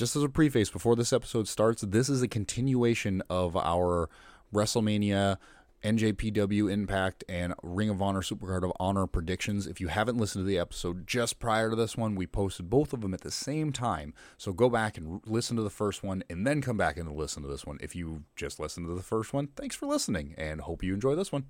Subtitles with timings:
[0.00, 4.08] Just as a preface, before this episode starts, this is a continuation of our
[4.50, 5.36] WrestleMania,
[5.84, 9.66] NJPW Impact, and Ring of Honor Supercard of Honor predictions.
[9.66, 12.94] If you haven't listened to the episode just prior to this one, we posted both
[12.94, 14.14] of them at the same time.
[14.38, 17.42] So go back and listen to the first one and then come back and listen
[17.42, 17.76] to this one.
[17.82, 21.14] If you just listened to the first one, thanks for listening and hope you enjoy
[21.14, 21.44] this one.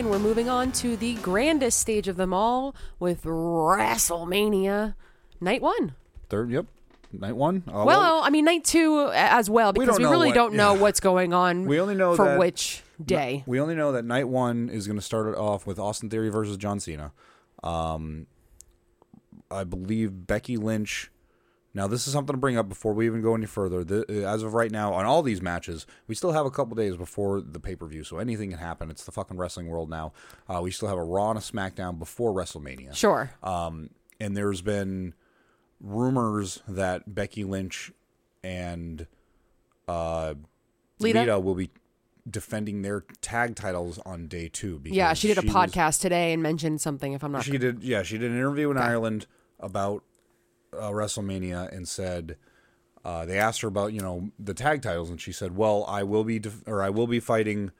[0.00, 4.94] And we're moving on to the grandest stage of them all with WrestleMania
[5.42, 5.94] Night One.
[6.30, 6.64] Third, yep.
[7.12, 7.64] Night one.
[7.66, 10.80] Well, I mean night two as well because don't we, really what- don't know yeah.
[10.80, 11.66] what's going on.
[11.66, 13.42] We only know for which day.
[13.46, 16.30] We only know that night one is going to start it off with Austin Theory
[16.30, 17.12] versus John Cena.
[17.62, 18.26] Um,
[19.50, 21.10] I believe Becky Lynch.
[21.72, 23.84] Now, this is something to bring up before we even go any further.
[23.84, 26.96] The, as of right now, on all these matches, we still have a couple days
[26.96, 28.90] before the pay per view, so anything can happen.
[28.90, 30.12] It's the fucking wrestling world now.
[30.48, 32.94] Uh, we still have a Raw and a SmackDown before WrestleMania.
[32.96, 33.30] Sure.
[33.42, 35.14] Um, and there's been
[35.80, 37.92] rumors that Becky Lynch
[38.42, 39.06] and
[39.86, 40.34] uh,
[40.98, 41.20] Lita?
[41.20, 41.70] Lita will be
[42.28, 44.78] defending their tag titles on day two.
[44.78, 47.12] Because yeah, she did a was- podcast today and mentioned something.
[47.12, 49.26] If I'm not she did, yeah, she did an interview in Ireland
[49.58, 50.04] about
[50.72, 52.36] uh, WrestleMania and said
[53.04, 56.02] uh, they asked her about you know the tag titles and she said, "Well, I
[56.02, 57.70] will be def- or I will be fighting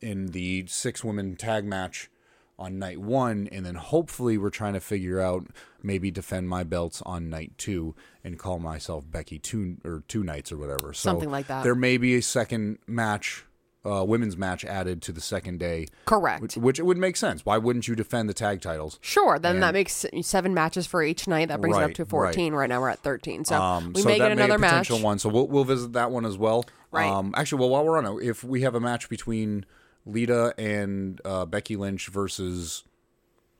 [0.00, 2.10] in the six women tag match
[2.58, 5.46] on night one, and then hopefully we're trying to figure out
[5.82, 7.94] maybe defend my belts on night two
[8.24, 10.92] and call myself Becky two or two nights or whatever.
[10.92, 11.62] So Something like that.
[11.62, 13.44] There may be a second match."
[13.82, 16.42] Uh, women's match added to the second day, correct.
[16.42, 17.46] which, which it would make sense.
[17.46, 18.98] Why wouldn't you defend the tag titles?
[19.00, 21.48] Sure, then And- that makes seven matches for each night.
[21.48, 22.52] That brings it up to 14.
[22.52, 22.68] Right.
[22.68, 23.46] now we're at 13.
[23.46, 25.04] So Um, we so may get another may potential match.
[25.04, 25.18] one.
[25.18, 26.66] So we'll we'll visit that one as well.
[26.90, 27.08] Right.
[27.10, 29.64] Um, actually, well, while we're on it, if we have a match between
[30.04, 32.84] Lita and uh, Becky Lynch versus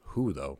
[0.09, 0.59] who though?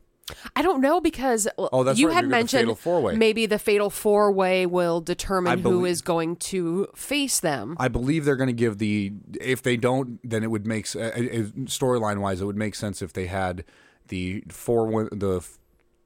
[0.57, 3.91] I don't know because Oh, that's you right, had the mentioned fatal maybe the fatal
[3.91, 7.77] four way will determine I who believe- is going to face them.
[7.79, 9.13] I believe they're going to give the.
[9.41, 11.21] If they don't, then it would make s- uh, uh,
[11.67, 13.65] storyline wise, it would make sense if they had
[14.09, 15.45] the four the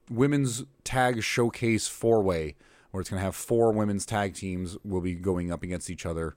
[0.09, 2.55] women's tag showcase four way,
[2.91, 6.05] where it's going to have four women's tag teams will be going up against each
[6.05, 6.35] other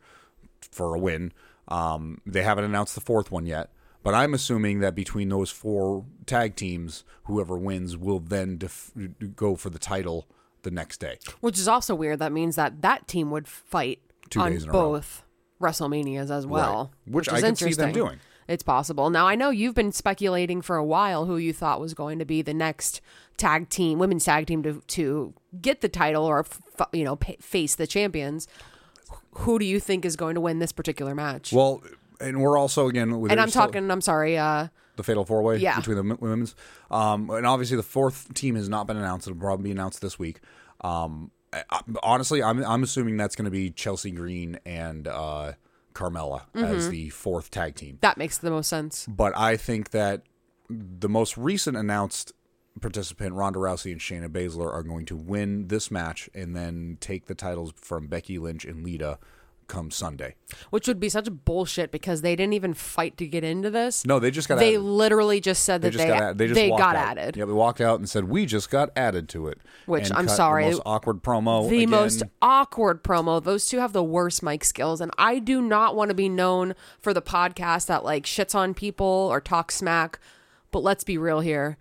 [0.73, 1.33] for a win.
[1.69, 3.71] Um, they haven't announced the fourth one yet,
[4.03, 8.93] but I'm assuming that between those four tag teams, whoever wins will then def-
[9.37, 10.27] go for the title
[10.63, 11.19] the next day.
[11.41, 12.19] Which is also weird.
[12.19, 14.01] That means that that team would fight
[14.31, 14.93] Two on days in a row.
[14.93, 15.25] both
[15.61, 16.93] WrestleManias as well.
[17.07, 17.93] Which I is can see them interesting.
[17.93, 18.21] doing.
[18.47, 19.11] It's possible.
[19.11, 22.25] Now I know you've been speculating for a while who you thought was going to
[22.25, 23.01] be the next
[23.37, 26.61] tag team, women's tag team to to get the title or f-
[26.93, 28.49] you know face the champions.
[29.33, 31.53] Who do you think is going to win this particular match?
[31.53, 31.83] Well,
[32.21, 33.91] and we're also again, with and I'm talking.
[33.91, 34.37] I'm sorry.
[34.39, 35.77] Uh, the fatal four way Yeah.
[35.77, 36.55] between the m- women's.
[36.91, 39.29] Um, and obviously the fourth team has not been announced.
[39.29, 40.41] It'll probably be announced this week.
[40.81, 45.53] Um, I, I- honestly, I'm I'm assuming that's going to be Chelsea Green and uh,
[45.95, 46.65] Carmella Mm-hmm.
[46.65, 47.99] as the fourth tag team.
[48.01, 49.07] that makes the most sense.
[49.09, 50.23] But I think that
[50.69, 52.33] the most recent announced
[52.81, 57.27] participant, Ronda Rousey and Shayna Baszler, are going to win this match and then take
[57.27, 59.19] the titles from Becky Lynch and Lita
[59.69, 60.35] come Sunday.
[60.71, 64.05] Which would be such bullshit because they didn't even fight to get into this.
[64.05, 64.81] No, they just got they added.
[64.83, 66.39] literally just said They that just they got added.
[66.39, 67.19] They just they got out.
[67.19, 67.37] added.
[67.37, 69.59] Yeah, they walked out and said we just got added to it.
[69.87, 71.69] Which, I'm sorry, the most awkward promo.
[71.69, 71.91] the again.
[71.91, 73.43] most awkward promo.
[73.43, 76.75] Those two have the worst mic skills, and I do not want to be known
[77.01, 80.19] for the podcast that like shits on people or talks smack.
[80.71, 81.77] But let's be real here: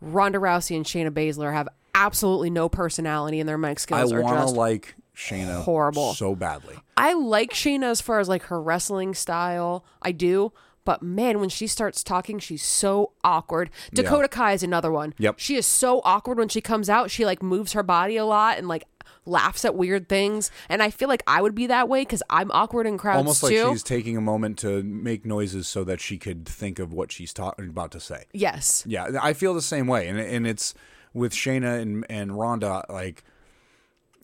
[0.00, 4.22] Ronda Rousey and Shayna Baszler have absolutely no personality, and their mic skills I are
[4.22, 4.56] want to just.
[4.56, 6.14] like Shayna horrible.
[6.14, 6.76] so badly.
[6.96, 9.84] I like Shayna as far as like her wrestling style.
[10.00, 10.52] I do.
[10.84, 13.68] But man, when she starts talking, she's so awkward.
[13.92, 15.12] Dakota Kai is another one.
[15.18, 15.34] Yep.
[15.38, 17.10] She is so awkward when she comes out.
[17.10, 18.84] She like moves her body a lot and like
[19.26, 20.50] laughs at weird things.
[20.70, 23.42] And I feel like I would be that way because I'm awkward in crowds Almost
[23.42, 23.68] like too.
[23.70, 27.34] she's taking a moment to make noises so that she could think of what she's
[27.34, 28.24] ta- about to say.
[28.32, 28.82] yes.
[28.86, 30.72] Yeah, I feel the same way, and and it's
[31.12, 32.86] with Shayna and and Ronda.
[32.88, 33.24] Like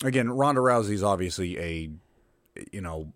[0.02, 1.90] again, Ronda Rousey's obviously a
[2.72, 3.12] you know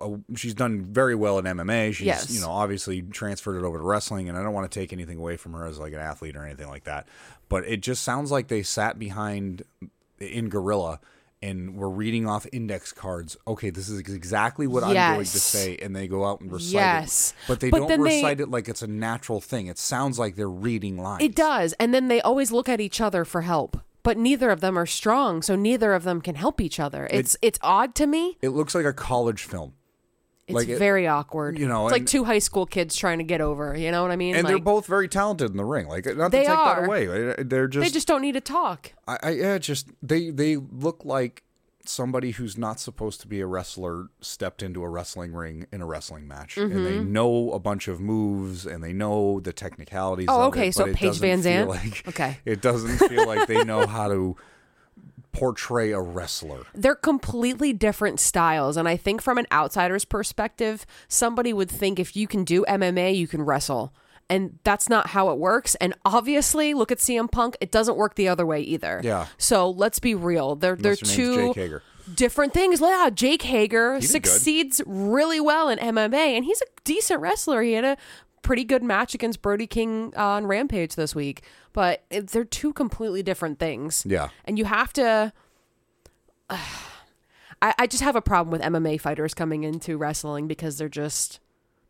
[0.00, 1.92] a, she's done very well in MMA.
[1.94, 2.30] She's Yes.
[2.30, 5.18] you know obviously transferred it over to wrestling, and I don't want to take anything
[5.18, 7.08] away from her as like an athlete or anything like that.
[7.48, 9.62] But it just sounds like they sat behind
[10.18, 11.00] in Gorilla
[11.44, 13.36] and were reading off index cards.
[13.48, 16.72] Okay, this is exactly what I'm going to say, and they go out and recite
[16.74, 17.30] Yes.
[17.36, 17.48] it.
[17.48, 19.66] But they But don't then they- recite it like it's a natural thing.
[19.66, 21.24] It sounds like they're reading lines.
[21.24, 21.72] It does.
[21.80, 23.76] And then they always look at each other for help.
[24.04, 27.06] But neither of them are strong, so neither of them can help each other.
[27.10, 28.36] It's it's odd to me.
[28.42, 29.74] It looks like a college film.
[30.48, 31.56] It's Like it- very awkward.
[31.56, 33.76] you know, it's like and- two high school kids trying to get over.
[33.76, 34.34] You know what I mean?
[34.34, 35.86] And they're Like, both very talented in the ring.
[35.86, 36.80] Like not to They take are.
[36.80, 37.34] that away.
[37.44, 38.92] They're just they just don't need to talk.
[39.06, 41.44] I, I yeah, just they they look like
[41.84, 45.86] somebody who's not supposed to be a wrestler stepped into a wrestling ring in a
[45.86, 47.12] wrestling match, and they Mm-hmm.
[47.12, 50.26] know a bunch of moves and they know the technicalities.
[50.30, 51.66] Oh, of okay, it, so it Paige doesn't VanZant?
[51.68, 52.38] Like, Okay.
[52.44, 54.36] it doesn't feel like they know how to
[55.32, 56.64] portray a wrestler.
[56.74, 58.76] They're completely different styles.
[58.76, 63.16] And I think from an outsider's perspective, somebody would think if you can do MMA,
[63.16, 63.94] you can wrestle.
[64.32, 65.74] And that's not how it works.
[65.74, 69.02] And obviously, look at CM Punk, it doesn't work the other way either.
[69.04, 69.26] Yeah.
[69.36, 70.56] So let's be real.
[70.56, 71.80] They're they're Unless your name's two
[72.14, 72.80] different things.
[72.80, 74.26] Yeah, Jake Hager did good.
[74.26, 77.60] succeeds really well in MMA, and he's a decent wrestler.
[77.60, 77.98] He had a
[78.40, 81.42] pretty good match against Brody King uh, on Rampage this week,
[81.74, 84.02] but it, they're two completely different things.
[84.06, 84.30] Yeah.
[84.46, 85.32] and you have to.
[86.50, 91.38] I, I just have a problem with MMA fighters coming into wrestling because they're just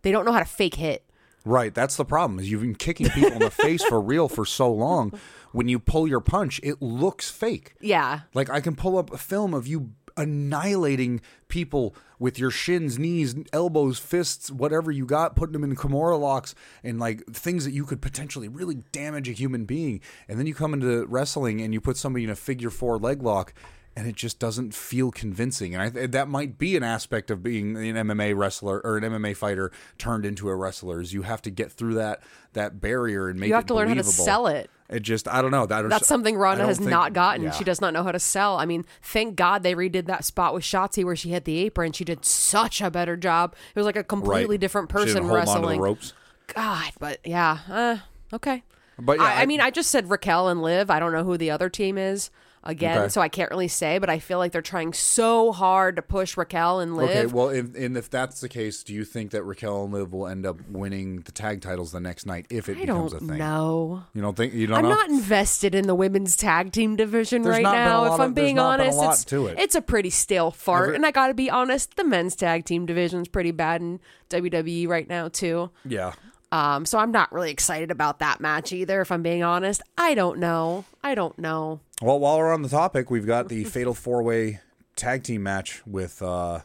[0.02, 1.04] they don't know how to fake hit.
[1.44, 2.38] Right, that's the problem.
[2.38, 5.18] Is you've been kicking people in the face for real for so long.
[5.52, 7.74] When you pull your punch, it looks fake.
[7.80, 12.98] Yeah, Like I can pull up a film of you annihilating people with your shins,
[12.98, 16.54] knees, elbows, fists, whatever you got, putting them in Kimura locks
[16.84, 20.00] and like things that you could potentially really damage a human being.
[20.28, 23.22] And then you come into wrestling and you put somebody in a figure four leg
[23.22, 23.54] lock.
[23.94, 27.76] And it just doesn't feel convincing, and I, that might be an aspect of being
[27.76, 31.02] an MMA wrestler or an MMA fighter turned into a wrestler.
[31.02, 32.22] Is you have to get through that
[32.54, 34.70] that barrier and make you have to learn how to sell it.
[34.88, 35.66] It just I don't know.
[35.66, 37.42] That That's something Ronda has think- not gotten.
[37.42, 37.50] yeah.
[37.50, 38.56] She does not know how to sell.
[38.58, 41.92] I mean, thank God they redid that spot with Shotzi where she hit the apron.
[41.92, 43.54] She did such a better job.
[43.74, 44.60] It was like a completely Right.
[44.60, 45.80] different person hold onto the wrestling.
[45.80, 46.14] ropes.
[46.54, 47.96] God, but yeah, uh,
[48.32, 48.62] okay.
[48.98, 50.90] But yeah, I, I I- mean, I just said Raquel and Liv.
[50.90, 52.30] I don't know who the other team is
[52.64, 53.08] again, Okay.
[53.08, 53.98] so I can't really say.
[53.98, 57.10] But I feel like they're trying so hard to push Raquel and Liv.
[57.10, 60.12] Okay, well, if, and if that's the case, do you think that Raquel and Liv
[60.12, 63.18] will end up winning the tag titles the next night if it I becomes a
[63.18, 63.38] thing?
[63.38, 64.04] know.
[64.14, 64.90] You don't think you don't I'm know?
[64.90, 68.14] not invested in the women's tag team division There's right not been a now.
[68.14, 69.58] If I'm being not been a honest, lot it's to it.
[69.58, 70.84] it's a pretty stale fart.
[70.88, 74.00] Ever- and I got to be honest, the men's tag team division's pretty bad in
[74.30, 75.70] WWE right now too.
[75.84, 76.12] yeah.
[76.52, 79.00] Um, so I'm not really excited about that match either.
[79.00, 80.84] If I'm being honest, I don't know.
[81.02, 81.80] I don't know.
[82.02, 84.60] Well, while we're on the topic, we've got the Fatal Four Way
[84.94, 86.60] Tag Team match with, uh,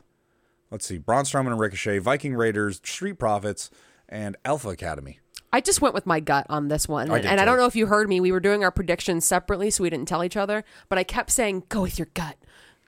[0.69, 3.72] let's see, Braun Strowman and Ricochet, Viking Raiders, Street Profits,
[4.10, 5.19] and Alpha Academy.
[5.54, 7.10] I just went with my gut on this one.
[7.10, 8.19] I And, and I don't know if you heard me.
[8.19, 10.66] We were doing our predictions separately, so we didn't tell each other.
[10.90, 12.36] But I kept saying, go with your gut.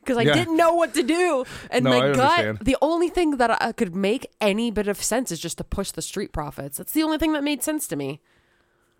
[0.09, 0.33] Because I Yeah.
[0.33, 1.45] didn't know what to do.
[1.69, 2.57] And No, my I gut, understand.
[2.63, 5.91] the only thing that I could make any bit of sense is just to push
[5.91, 6.79] the Street Profits.
[6.79, 8.19] That's the only thing that made sense to me.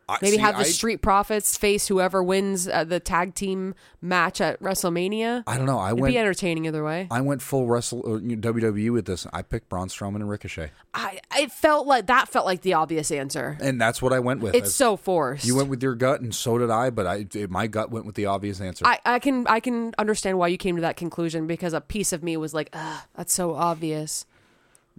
[0.10, 3.76] I- Maybe see, have the I- Street Profits face whoever wins uh, the tag team
[4.02, 5.44] match at WrestleMania.
[5.48, 5.78] I don't know.
[5.80, 6.14] I It'd went.
[6.14, 7.08] be entertaining either way.
[7.12, 9.28] I went full wrestle uh, WWE with this.
[9.32, 13.12] I picked Braun Strowman and Ricochet, I, I felt like that felt like the obvious
[13.12, 13.57] answer.
[13.62, 14.56] and that's what I went with.
[14.56, 15.45] It's As- so forced.
[15.45, 16.90] you went with your gut, and so did I.
[16.90, 18.86] But I, it, my gut went with the obvious answer.
[18.88, 22.12] I, I can I can understand why you came to that conclusion because a piece
[22.14, 24.26] of me was like, Ugh, that's so obvious.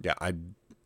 [0.00, 0.34] yeah, I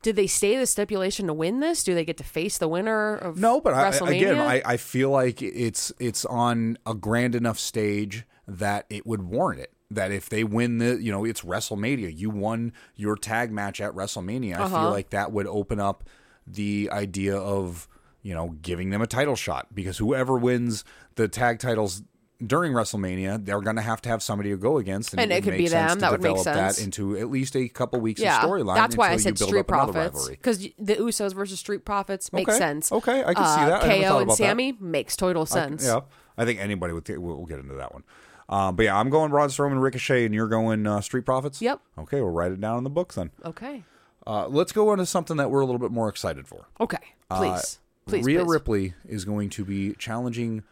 [0.04, 1.82] Did they stay the stipulation to win this?
[1.82, 5.08] Do they get to face the winner of No, but I, again, I, I feel
[5.10, 9.72] like it's it's on a grand enough stage that it would warrant it.
[9.90, 12.16] That if they win the, you know, it's WrestleMania.
[12.16, 14.56] You won your tag match at WrestleMania.
[14.58, 14.80] I Uh-huh.
[14.82, 16.04] feel like that would open up
[16.46, 17.88] the idea of
[18.22, 20.84] you know giving them a title shot because whoever wins
[21.14, 22.02] the tag titles
[22.44, 25.44] during WrestleMania, they're going to have to have somebody to go against, And it would
[25.44, 25.98] could be sense them.
[25.98, 26.76] to that would make develop sense.
[26.76, 28.74] that into at least a couple weeks yeah, of storyline.
[28.74, 32.90] that's why I said Street Profits because the Usos versus Street Profits makes Okay, sense.
[32.92, 33.84] okay, I can see Uh, that.
[33.84, 34.44] I never KO and about that.
[34.48, 35.84] Sami makes total sense.
[35.86, 36.00] Yeah,
[36.36, 37.08] I think anybody would.
[37.08, 38.02] We'll, we'll get into that one.
[38.48, 41.62] Um, but yeah, I'm going Braun Strowman, Ricochet, and you're going uh, Street Profits.
[41.62, 41.80] Yep.
[41.98, 43.30] Okay, we'll write it down in the books then.
[43.44, 43.84] Okay.
[44.26, 46.66] Uh, let's go into something that we're a little bit more excited for.
[46.80, 46.98] Okay.
[47.30, 47.78] Please.
[48.06, 48.22] please.
[48.22, 48.50] Uh, Rhea please.
[48.50, 50.62] Ripley is going to be challenging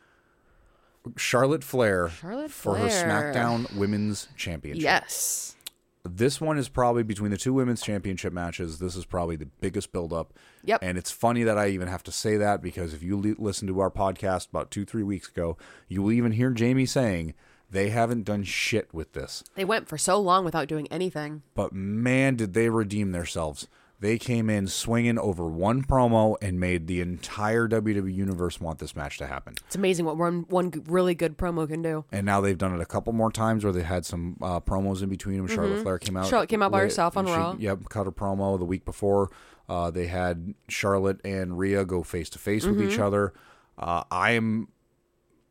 [1.17, 4.83] Charlotte Flair Charlotte for her SmackDown Women's Championship.
[4.83, 5.57] Yes.
[6.05, 8.81] This one is probably between the two women's championship matches.
[8.81, 10.33] This is probably the biggest buildup.
[10.65, 10.81] Yep.
[10.83, 13.69] And it's funny that I even have to say that because if you li- listen
[13.69, 15.57] to our podcast about two, three weeks ago,
[15.87, 17.35] you will even hear Jamie saying
[17.71, 19.45] They haven't done shit with this.
[19.55, 21.43] They went for so long without doing anything.
[21.55, 23.67] But man, did they redeem themselves.
[24.03, 28.97] They came in swinging over one promo and made the entire WWE universe want this
[28.97, 29.55] match to happen.
[29.67, 32.05] It's amazing what one one really good promo can do.
[32.11, 35.03] And now they've done it a couple more times where they had some uh, promos
[35.05, 35.47] in between them.
[35.47, 36.25] Charlotte Flair came out.
[36.25, 36.31] Mm-hmm.
[36.31, 37.55] Charlotte came out by herself on she- Raw.
[37.57, 39.31] Yep, cut a promo the week before.
[39.69, 42.91] Uh, they had Charlotte and Rhea go face to face with Mm-hmm.
[42.91, 43.33] each other.
[43.79, 44.67] Uh, I am.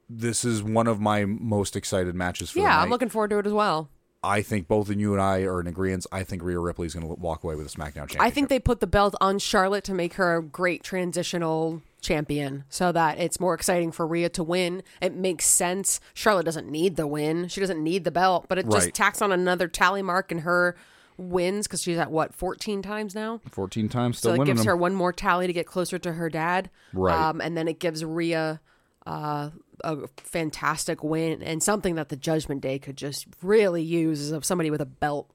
[0.10, 3.40] This is one of my most excited matches for the Yeah, I'm looking forward to
[3.40, 3.90] it as well.
[4.24, 6.06] I think both of you and I are in agreement.
[6.12, 8.22] I think Rhea Ripley is going to walk away with a SmackDown championship.
[8.22, 12.64] I think they put the belt on Charlotte to make her a great transitional champion
[12.70, 14.84] so that it's more exciting for Rhea to win.
[15.02, 16.00] It makes sense.
[16.14, 17.48] Charlotte doesn't need the win.
[17.48, 18.94] She doesn't need the belt, but it just Right.
[18.94, 20.76] tacks on another tally mark in her
[21.18, 23.42] wins because she's at what 14 times now.
[23.52, 24.68] 14 times still So it gives them.
[24.68, 26.70] her one more tally to get closer to her dad.
[26.94, 27.16] Right.
[27.16, 28.60] Um, and then it gives Rhea
[29.06, 29.50] uh,
[29.84, 34.46] a fantastic win and something that the Judgment Day could just really use is of
[34.46, 35.30] somebody with a belt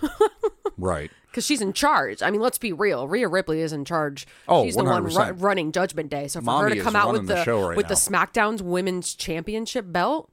[0.76, 1.10] right.
[1.30, 2.22] because she's in charge.
[2.22, 3.08] I mean, let's be real.
[3.08, 4.26] Rhea Ripley is in charge.
[4.46, 5.42] Oh, she's the one ru- 100%.
[5.42, 6.28] running Judgment Day.
[6.28, 7.94] So for her Mommy to come out with the the, right with the.
[7.94, 10.30] SmackDown's Women's Championship belt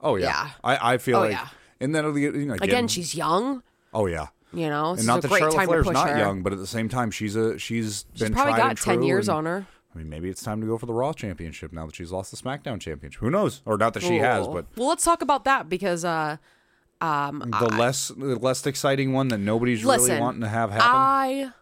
[0.00, 0.26] Oh yeah.
[0.26, 0.50] Yeah.
[0.62, 1.48] I, I feel Oh, like yeah.
[1.80, 3.62] and then you know, again, again, she's young.
[3.92, 4.28] oh yeah.
[4.52, 6.18] You know, And not that great Charlotte time Flair's to push not her.
[6.18, 9.38] young, but at the same time she's a she's been Probably got ten years and-
[9.38, 9.66] on her.
[9.94, 12.30] I mean, maybe it's time to go for the Raw Championship now that she's lost
[12.30, 13.20] the SmackDown Championship.
[13.20, 13.62] Who knows?
[13.64, 16.36] Or not that she has, but well, let's talk about that because uh,
[17.00, 20.86] the less the less exciting one that nobody's Listen, really wanting to have happen.
[20.86, 21.52] I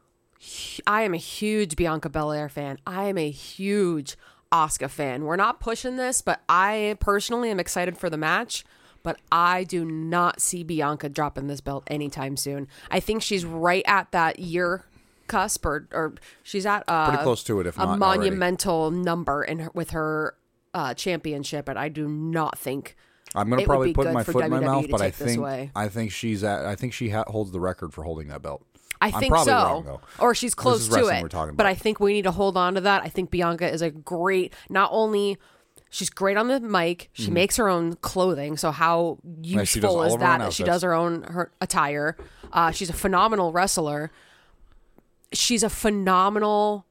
[0.86, 2.78] I am a huge Bianca Belair fan.
[2.86, 4.16] I am a huge
[4.52, 5.24] Asuka fan.
[5.24, 8.64] We're not pushing this, but I personally am excited for the match.
[9.02, 12.66] But I do not see Bianca dropping this belt anytime soon.
[12.90, 14.84] I think she's right at that year
[15.26, 18.00] cusp, or, or she's at uh, Pretty close to it, if a not already.
[18.30, 20.34] monumental number in her, with her
[20.74, 21.68] uh, championship.
[21.68, 22.96] And I do not think
[23.34, 25.70] I'm gonna probably put my foot in my mouth, but I think.
[25.74, 28.64] I think she's at I think she ha- holds the record for holding that belt.
[29.00, 29.52] I I'm think so.
[29.52, 29.98] wrong.
[30.18, 31.20] Or she's close to it.
[31.22, 31.66] we're talking But.
[31.66, 33.02] I think we need to hold on to that.
[33.02, 35.36] I think Bianca is a great not only
[35.90, 38.56] she's great on the mic, she makes her own clothing.
[38.56, 39.58] So how Mm-hmm.
[39.58, 42.16] useful is of her own that that she does her own her attire.
[42.52, 44.10] Uh, she's a phenomenal wrestler.
[45.32, 46.86] She's a phenomenal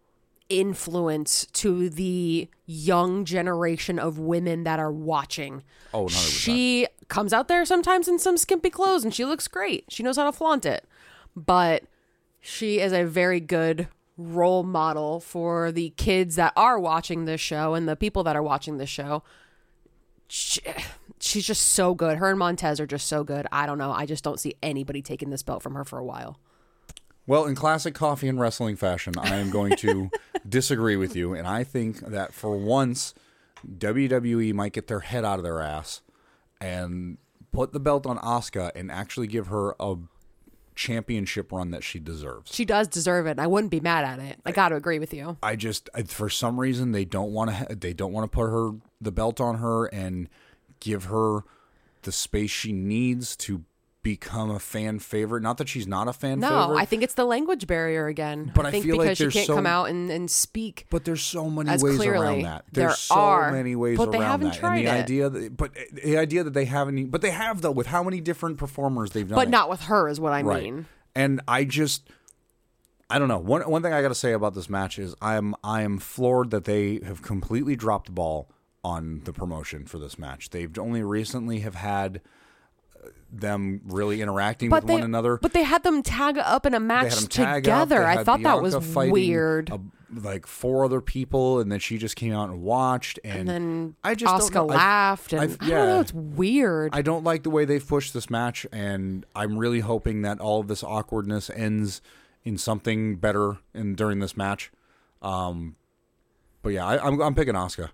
[0.50, 5.64] influence to the young generation of women that are watching.
[5.94, 6.44] Oh, 100%.
[6.44, 9.86] She comes out there sometimes in some skimpy clothes and she looks great.
[9.90, 10.86] She knows how to flaunt it.
[11.36, 11.84] But
[12.40, 13.88] she is a very good
[14.18, 18.44] role model for the kids that are watching this show and the people that are
[18.44, 19.24] watching this show.
[20.28, 20.62] She,
[21.20, 22.18] she's just so good.
[22.18, 23.48] Her and Montez are just so good.
[23.52, 23.92] I don't know.
[23.92, 26.40] I just don't see anybody taking this belt from her for a while.
[27.28, 30.10] Well, in classic coffee and wrestling fashion, I am going to
[30.48, 33.14] disagree with you, and I think that for once,
[33.68, 36.02] WWE might get their head out of their ass
[36.62, 37.18] and
[37.52, 39.96] put the belt on Asuka and actually give her a
[40.76, 42.54] championship run that she deserves.
[42.54, 43.32] She does deserve it.
[43.32, 44.40] and I wouldn't be mad at it.
[44.46, 45.38] I got to agree with you.
[45.42, 48.44] I just I- for some reason they don't want to they don't want to put
[48.50, 50.28] her the belt on her and
[50.82, 51.40] give her
[52.04, 53.64] the space she needs to
[54.06, 55.42] become a fan favorite.
[55.42, 56.56] Not that she's not a fan favorite.
[56.56, 56.78] No, favorite.
[56.80, 58.52] I think it's the language barrier again.
[58.54, 60.86] But I think feel like because she can't so- come out and, and speak.
[60.92, 62.66] But there's so many ways clearly, around that.
[62.72, 64.60] there There's so are, many ways but they around haven't that.
[64.60, 65.04] tried and the it.
[65.04, 68.22] idea that, but the idea that they haven't, but they have though with how many
[68.22, 69.52] different performers they've done, But it.
[69.52, 70.64] not with her, is what I right.
[70.64, 70.86] mean.
[71.16, 72.08] And I just,
[73.10, 73.40] I don't know.
[73.40, 75.98] One one thing I got to say about this match is I am I am
[75.98, 78.52] floored that they have completely dropped the ball
[78.84, 80.52] on the promotion for this match.
[80.52, 82.22] They've only recently have had
[83.32, 85.38] them really interacting But with they, one another.
[85.38, 87.88] but they had them tag up in a match had them tag up.
[87.90, 88.06] together.
[88.06, 89.70] I thought that was weird.
[89.70, 89.80] a-
[90.14, 93.20] like four other people, and then she just came out and watched.
[93.26, 94.60] And, and then I just Asuka.
[94.60, 95.96] I- laughed, and I, I've- don't know.
[95.96, 96.00] yeah.
[96.02, 96.92] It's weird.
[96.96, 100.62] I don't like the way they've pushed this match, and I'm really hoping that all
[100.62, 102.02] of this awkwardness ends
[102.46, 104.72] in something better in during this match.
[105.22, 105.76] Um,
[106.62, 107.90] but yeah, I, I'm I'm picking Asuka.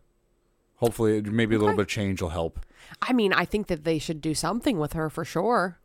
[0.76, 2.60] Hopefully, maybe a little bit of change will help.
[3.02, 5.80] I mean, I think that they should do something with her for sure.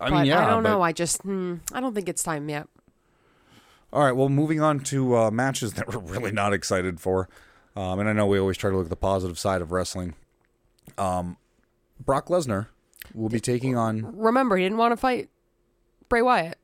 [0.00, 0.82] I But mean, yeah, I don't but- know.
[0.82, 2.68] I just, hmm, I don't think it's time yet.
[3.92, 7.28] All right, well, moving on to uh, matches that we're really not excited for,
[7.74, 10.14] um, and I know we always try to look at the positive side of wrestling.
[10.98, 11.38] Um,
[12.04, 12.66] Brock Lesnar
[13.14, 15.30] will be taking on Remember, he didn't want to fight
[16.10, 16.58] Bray Wyatt.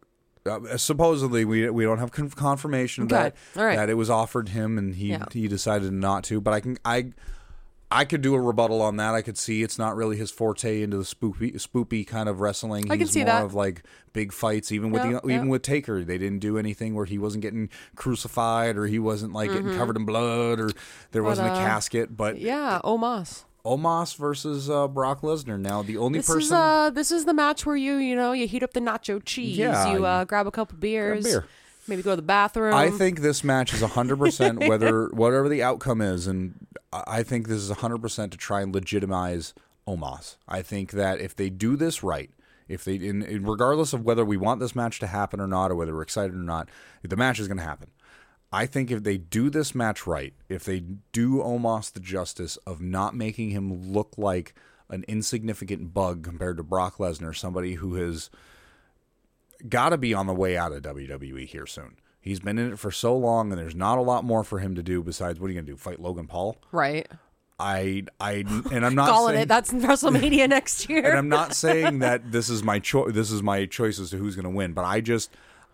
[0.46, 3.76] uh, supposedly we we don't have con- confirmation of that All right.
[3.76, 5.24] that it was offered him and he Yeah.
[5.32, 7.12] he decided not to but i can i
[7.94, 10.82] i could do a rebuttal on that i could see it's not really his forte
[10.82, 13.44] into the spoopy spoopy kind of wrestling I can he's see more that.
[13.44, 13.82] of like
[14.12, 17.18] big fights even with Yeah, the, even with taker they didn't do anything where he
[17.18, 20.70] wasn't getting crucified or he wasn't like getting covered in blood or
[21.12, 21.62] there wasn't a Mm-hmm.
[21.62, 23.44] uh, casket but Yeah, Omos.
[23.64, 25.58] Omos versus uh, Brock Lesnar.
[25.58, 26.42] Now, the only This person.
[26.42, 29.22] is uh this is the match where you you know you heat up the nacho
[29.24, 29.56] cheese.
[29.56, 31.24] Yeah, you you- uh, grab a couple beers.
[31.24, 31.46] beer.
[31.88, 32.72] Maybe go to the bathroom.
[32.74, 36.54] I think this match is 100% whether whatever the outcome is and
[37.06, 39.54] I think this is 100% to try and legitimize
[39.86, 40.36] Omos.
[40.48, 42.30] I think that if they do this right,
[42.68, 45.70] if they in, in regardless of whether we want this match to happen or not
[45.70, 46.68] or whether we're excited or not,
[47.02, 47.90] the match is going to happen.
[48.52, 52.80] I think if they do this match right, if they do Omos the justice of
[52.80, 54.54] not making him look like
[54.88, 58.30] an insignificant bug compared to Brock Lesnar, somebody who has
[59.68, 61.96] got to be on the way out of WWE here soon.
[62.24, 64.74] He's been in it for so long, and there's not a lot more for him
[64.76, 65.76] to do besides what are you gonna do?
[65.76, 66.56] Fight Logan Paul?
[66.72, 67.06] right.
[67.60, 69.48] I, I, and I'm not Calling saying, it.
[69.48, 71.10] That's WrestleMania next year.
[71.10, 71.18] and.
[71.18, 73.12] I'm not saying that this is my choice.
[73.14, 74.72] This is my choice as to who's going to win.
[74.72, 75.30] But I just,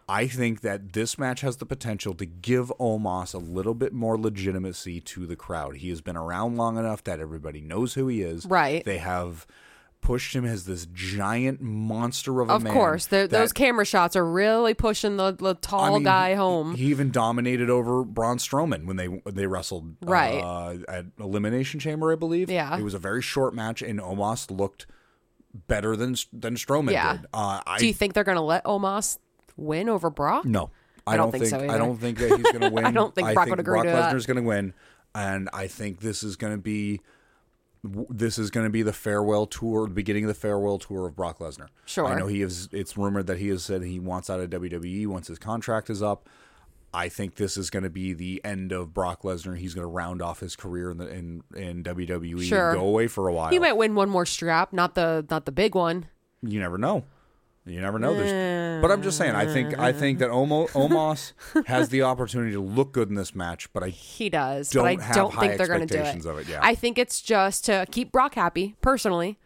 [0.07, 4.19] I think that this match has the potential to give Omos a little bit more
[4.19, 5.76] legitimacy to the crowd.
[5.76, 8.45] He has been around long enough that everybody knows who he is.
[8.45, 8.85] Right.
[8.85, 9.47] They have
[10.00, 12.73] pushed him as this giant monster of a Of man.
[12.73, 16.02] Of course, the, that- those camera shots are really pushing the, the tall I mean,
[16.04, 16.75] guy home.
[16.75, 20.40] He even dominated over Braun Strowman when they when they wrestled Right.
[20.40, 22.50] uh, at Elimination Chamber, I believe.
[22.50, 22.78] Yeah.
[22.78, 24.87] it was a very short match, and Omos looked
[25.69, 27.12] better than than Strowman Yeah.
[27.19, 27.26] did.
[27.35, 29.19] Uh, I Do you think they're going to let Omos
[29.57, 30.45] win over Brock?
[30.45, 30.71] no,
[31.07, 32.85] I, don't don't, think so I don't think that he's going to win.
[32.87, 34.14] I don't think Brock would agree Brock to that.
[34.14, 34.73] Lesnar's going to win,
[35.14, 37.00] and I think this is going to be.
[37.82, 41.16] This is going to be the farewell tour, the beginning of the farewell tour of
[41.16, 41.68] Brock Lesnar.
[41.87, 42.06] Sure.
[42.06, 42.68] I know he is.
[42.72, 46.02] It's rumored that he has said he wants out of WWE once his contract is
[46.02, 46.28] up.
[46.92, 49.56] I think this is going to be the end of Brock Lesnar.
[49.56, 52.70] He's going to round off his career in the, in, in WWE Sure.
[52.72, 53.50] and go away for a while.
[53.50, 56.06] He might win one more strap, not the not the big one.
[56.42, 57.04] You never know.
[57.66, 58.14] You never know.
[58.14, 59.34] There's, but I'm just saying.
[59.34, 61.32] I think I think that Omo, Omos
[61.66, 63.70] has the opportunity to look good in this match.
[63.72, 66.40] But I He does, Don't but I don't think they're going to do it.
[66.40, 66.60] it, yeah.
[66.62, 68.76] I think it's just to keep Brock happy.
[68.80, 69.38] Personally,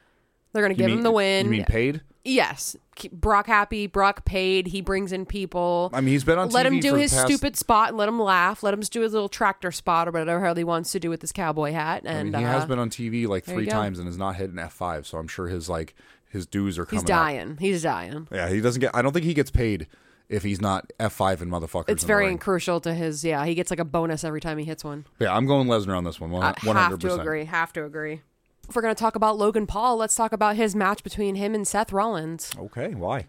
[0.52, 1.47] they're going to give mean, him the win.
[1.47, 2.02] You mean paid?
[2.25, 3.87] yes, keep Brock happy.
[3.87, 4.68] Brock paid.
[4.68, 5.90] He brings in people.
[5.92, 8.09] I mean, he's been on let TV him do his past- stupid spot and let
[8.09, 8.62] him laugh.
[8.62, 11.33] Let him do his little tractor spot or whatever he wants to do with his
[11.33, 12.03] cowboy hat.
[12.05, 14.37] And I mean, he uh, has been on TV like three times and has not
[14.37, 15.07] hit an F5.
[15.07, 15.94] So I'm sure his like
[16.35, 17.01] his dues are coming.
[17.01, 17.16] he's up.
[17.16, 17.57] dying.
[17.59, 18.29] He's dying.
[18.31, 18.90] Yeah, he doesn't get.
[18.94, 19.87] I don't think he gets paid
[20.29, 21.88] if he's not F5 and motherfuckers.
[21.88, 23.25] It's very crucial to his.
[23.25, 25.07] Yeah, he gets like a bonus every time he hits one.
[25.18, 26.31] Yeah, I'm going Lesnar on this one.
[26.35, 26.75] I 100.
[26.75, 27.44] have to agree.
[27.47, 28.20] Have to agree.
[28.68, 31.55] If we're going to talk about Logan Paul, let's talk about his match between him
[31.55, 32.51] and Seth Rollins.
[32.59, 33.27] Okay, why?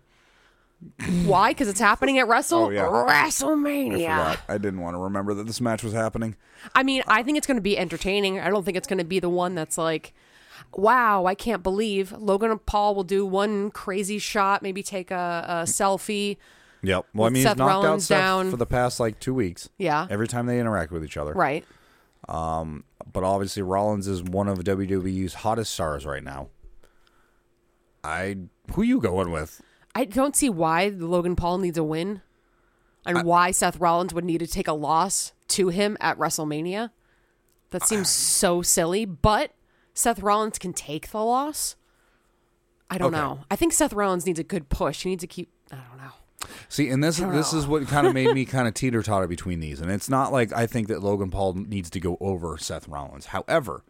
[1.26, 1.52] Why?
[1.52, 2.84] Because it's happening at Wrestle Oh, yeah.
[2.84, 3.94] WrestleMania.
[3.94, 4.40] Forgot.
[4.48, 6.36] I didn't want to remember that this match was happening.
[6.74, 8.40] I mean, I think it's going to be entertaining.
[8.40, 10.14] I don't think it's going to be the one that's like,
[10.76, 15.46] wow, I can't believe Logan and Paul will do one crazy shot, maybe take a,
[15.48, 16.38] a selfie.
[16.84, 17.06] Yep.
[17.14, 18.52] Well, I mean, Seth he's knocked out Rollins Seth down.
[18.52, 19.70] for the past like two weeks.
[19.78, 20.08] Yeah.
[20.10, 21.34] Every time they interact with each other.
[21.34, 21.66] Right.
[22.30, 26.50] Um, but obviously, Rollins is one of WWE's hottest stars right now.
[28.04, 28.38] I
[28.74, 29.62] who you going with?
[29.96, 32.22] I don't see why Logan Paul needs a win
[33.06, 36.92] and why Seth Rollins would need to take a loss to him at WrestleMania.
[37.72, 39.52] That seems so silly, but
[39.96, 41.76] Seth Rollins can take the loss.
[42.90, 43.22] I don't Okay.
[43.24, 43.40] know.
[43.50, 45.02] I think Seth Rollins needs a good push.
[45.04, 45.50] He needs to keep.
[45.72, 46.12] I don't know.
[46.70, 49.60] See, and this this is what kind of made me kind of teeter totter between
[49.62, 49.82] these.
[49.82, 53.28] And it's not like I think that Logan Paul needs to go over Seth Rollins.
[53.28, 53.84] However,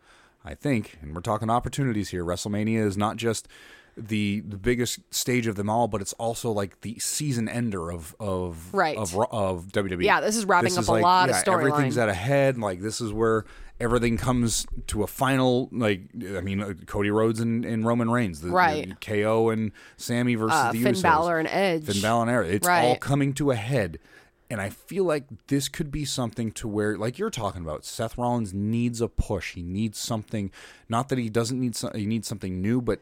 [0.46, 2.24] I think, and we're talking opportunities here.
[2.24, 3.48] WrestleMania is not just
[3.98, 8.16] the the biggest stage of them all, but it's also like the season ender of
[8.20, 8.98] of Right.
[8.98, 10.04] of, of WWE.
[10.04, 11.70] Yeah, this is wrapping up a like, lot of storylines.
[11.70, 12.02] Everything's storyline.
[12.04, 12.58] at a head.
[12.58, 13.46] Like this is where
[13.80, 15.70] everything comes to a final.
[15.72, 16.02] Like
[16.36, 18.90] I mean, uh, Cody Rhodes and, and Roman Reigns, the, Right.
[18.90, 21.02] the KO and Sami versus Uh, the Finn Usos.
[21.04, 21.86] Balor and Edge.
[21.86, 22.52] Finn Balor and Eric.
[22.52, 24.00] It's all coming to a head.
[24.48, 28.16] And I feel like this could be something to where, like you're talking about, Seth
[28.16, 29.54] Rollins needs a push.
[29.56, 30.52] He needs something.
[30.88, 33.02] Not that he doesn't need some, he needs something new, but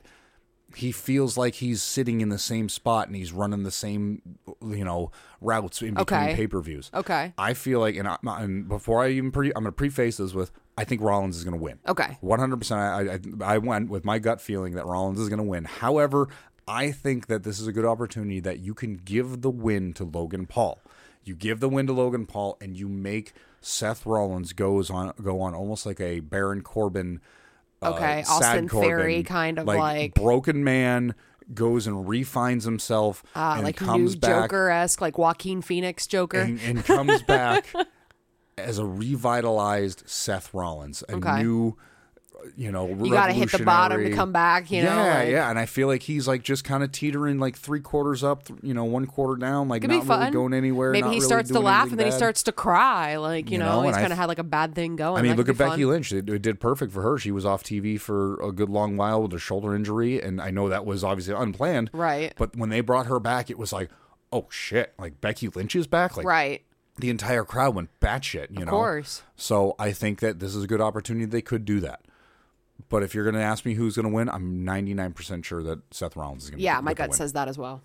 [0.75, 4.21] he feels like he's sitting in the same spot and he's running the same,
[4.62, 6.36] you know, routes in between Okay.
[6.36, 6.89] pay per views.
[6.93, 7.33] Okay.
[7.38, 10.33] I feel like, and, I, and before I even pre, I'm going to preface this
[10.33, 11.79] with, I think Rollins is going to win.
[11.88, 12.17] Okay.
[12.23, 12.71] 100%.
[12.75, 15.65] I, I, I went with my gut feeling that Rollins is going to win.
[15.65, 16.27] However,
[16.67, 20.03] I think that this is a good opportunity that you can give the win to
[20.03, 20.79] Logan Paul.
[21.25, 25.39] You give the win to Logan Paul, and you make Seth Rollins goes on go
[25.41, 27.21] on almost like a Baron Corbin.
[27.86, 31.15] Uh, Okay, sad Austin Corbin, Theory kind of like- broken man
[31.54, 36.08] goes and refines himself Uh, and like new comes back Joker esque, like Joaquin Phoenix
[36.08, 36.39] Joker.
[36.39, 37.67] and, and comes back
[38.58, 41.43] as a revitalized Seth Rollins, a Okay.
[41.43, 41.76] new
[42.58, 44.71] you know, You got to hit the bottom to come back.
[44.71, 47.39] You know, yeah, like- yeah, and I feel like he's like just kind of teetering,
[47.39, 50.91] like three quarters up, th- you know, one quarter down, like not really going anywhere.
[50.91, 53.17] Maybe he really starts to laugh and then he starts to cry.
[53.17, 55.19] Like you, You know, know, he's kind of had like a bad thing going.
[55.19, 55.86] I mean, That look at be Becky.
[55.86, 56.12] Lynch.
[56.12, 57.17] It, it did perfect for her.
[57.17, 60.51] She was off TV for a good long while with a shoulder injury, and I
[60.51, 61.89] know that was obviously unplanned.
[61.93, 62.34] Right.
[62.38, 63.89] But when they brought her back, it was like,
[64.32, 64.93] oh shit!
[64.97, 66.17] Like Becky Lynch is back.
[66.17, 66.63] Like Right.
[66.97, 68.49] the entire crowd went batshit.
[68.51, 68.63] You know.
[68.63, 69.23] Of course.
[69.36, 71.25] So I think that this is a good opportunity.
[71.25, 72.01] They could do that.
[72.89, 75.79] But if you're going to ask me who's going to win, I'm 99% sure that
[75.93, 76.62] Seth Rollins is going to.
[76.62, 76.63] Be.
[76.63, 77.81] Yeah, my gut says that as well.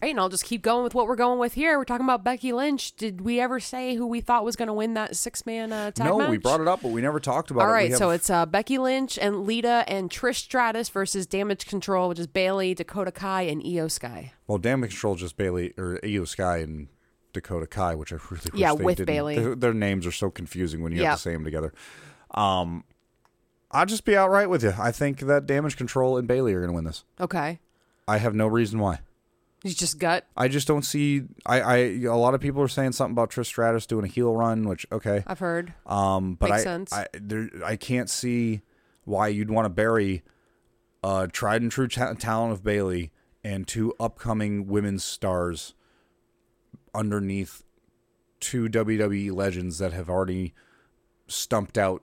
[0.00, 1.76] Right, and I'll just keep going with what we're going with here.
[1.76, 2.94] We're talking about Becky Lynch.
[2.94, 5.90] Did we ever say who we thought was going to win that six man uh,
[5.90, 6.30] tag No, match?
[6.30, 7.70] we brought it up, but we never talked about All it.
[7.70, 11.66] All right, We so it's uh, Becky Lynch and Lita and Trish Stratus versus Damage
[11.66, 14.32] Control, which is Bayley, Dakota Kai, and Iyo Sky.
[14.46, 16.86] well, Damage Control just Bayley or Iyo Sky and
[17.32, 19.06] Dakota Kai, which I really wish Yeah, they with didn't.
[19.08, 19.34] Bayley.
[19.36, 21.06] Their, their names are so confusing when you Yep.
[21.08, 21.72] have to say them together.
[22.30, 22.84] Um,
[23.70, 24.72] I'll just be outright with you.
[24.78, 27.04] I think that Damage Control and Bayley are going to win this.
[27.20, 27.58] Okay,
[28.06, 29.00] I have no reason why.
[29.62, 30.26] you just gut.
[30.36, 31.24] I just don't see.
[31.44, 34.34] I, I a lot of people are saying something about Trish Stratus doing a heel
[34.34, 35.22] run, which okay.
[35.26, 35.74] I've heard.
[35.86, 36.92] Um, but Makes I, sense.
[36.92, 38.62] I there I can't see
[39.04, 40.22] why you'd want to bury
[41.02, 43.10] a tried and true ta- talent of Bayley
[43.44, 45.74] and two upcoming women's stars
[46.94, 47.62] underneath
[48.40, 50.54] two WWE legends that have already
[51.26, 52.02] stumped out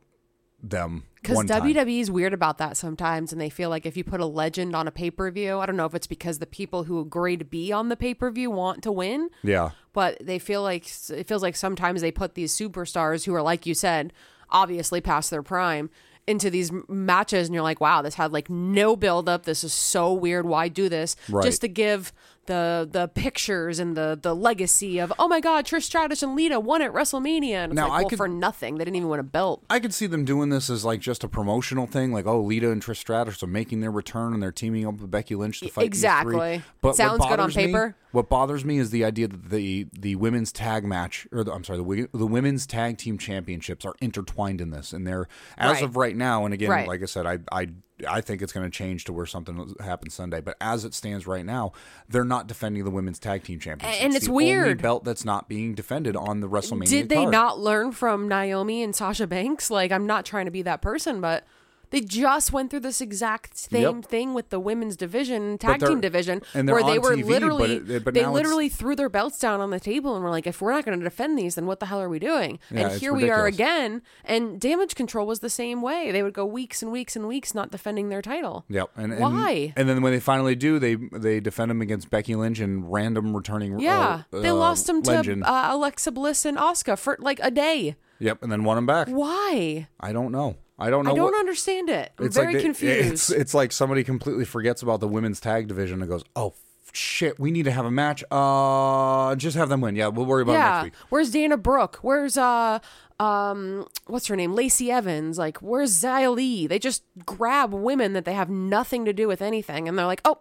[0.69, 1.37] them Because.
[1.45, 4.75] WWE is weird about that sometimes, and they feel like if you put a legend
[4.75, 7.37] on a pay per view, I don't know if it's because the people who agree
[7.37, 10.85] to be on the pay per view want to win, yeah, but they feel like
[11.09, 14.13] it feels like sometimes they put these superstars who are like you said
[14.49, 15.89] obviously past their prime
[16.27, 19.71] into these matches and you're like wow this had like no build up this is
[19.73, 21.43] so weird why do this Right.
[21.43, 22.11] just to give
[22.47, 26.59] the the pictures and the the legacy of oh my god Trish Stratus and Lita
[26.59, 29.09] won at WrestleMania and it's Now, like I well could- for nothing they didn't even
[29.09, 32.11] win a belt I could see them doing this as like just a promotional thing,
[32.13, 35.09] like oh, Lita and Trish Stratus are making their return and they're teaming up with
[35.11, 36.61] Becky Lynch to fight Exactly.
[36.81, 37.95] But sounds good on bothers me- paper.
[38.11, 41.63] what bothers me is the idea that the the women's tag match, or the, I'm
[41.63, 45.27] sorry, the the women's tag team championships are intertwined in this, and they're
[45.57, 45.83] as Right.
[45.83, 46.45] of right now.
[46.45, 46.87] And again, Right.
[46.87, 47.67] like I said, I I
[48.07, 50.41] I think it's going to change to where something happens Sunday.
[50.41, 51.71] But as it stands right now,
[52.09, 54.03] they're not defending the women's tag team championships.
[54.03, 54.81] And it's only weird.
[54.81, 56.89] belt that's not being defended on the WrestleMania.
[56.89, 57.31] Did they card.
[57.31, 59.71] not learn from Naomi and Sasha Banks?
[59.71, 61.45] Like, I'm not trying to be that person, but
[61.89, 64.05] they just went through this exact same Yep.
[64.05, 68.03] thing with the women's division, tag team division, where they were TV, but literally it-
[68.05, 70.61] but they it's- literally threw their belts down on the table and were like, if
[70.61, 72.59] we're not going to defend these, then what the hell are we doing?
[72.71, 74.01] Yeah, and here we are again.
[74.23, 76.11] And Damage Control was the same way.
[76.11, 78.65] They would go weeks and weeks and weeks not defending their title.
[78.69, 78.89] Yep.
[78.95, 79.73] And, and Why?
[79.75, 83.35] And then when they finally do, they they defend them against Becky Lynch and random
[83.35, 83.79] returning.
[83.79, 87.51] Yeah, uh, they uh, lost them to uh, Alexa Bliss and Asuka for like a
[87.51, 87.95] day.
[88.19, 89.07] Yep, and then won him back.
[89.09, 89.87] Why?
[89.99, 90.55] I don't know.
[90.77, 91.11] I don't know.
[91.11, 92.11] I don't what, understand it.
[92.19, 93.11] I'm it's very like they- confused.
[93.11, 96.53] It's it's like somebody completely forgets about the women's tag division and goes, "Oh
[96.91, 98.23] shit, we need to have a match.
[98.31, 99.95] Uh, just have them win.
[99.95, 101.99] Yeah, we'll worry about it next week." Where's Dana Brooke?
[102.01, 102.79] Where's uh
[103.19, 104.53] um what's her name?
[104.53, 105.37] Lacey Evans.
[105.37, 106.67] Like where's Li?
[106.67, 110.21] They just grab women that they have nothing to do with anything and they're like,
[110.25, 110.39] "Oh,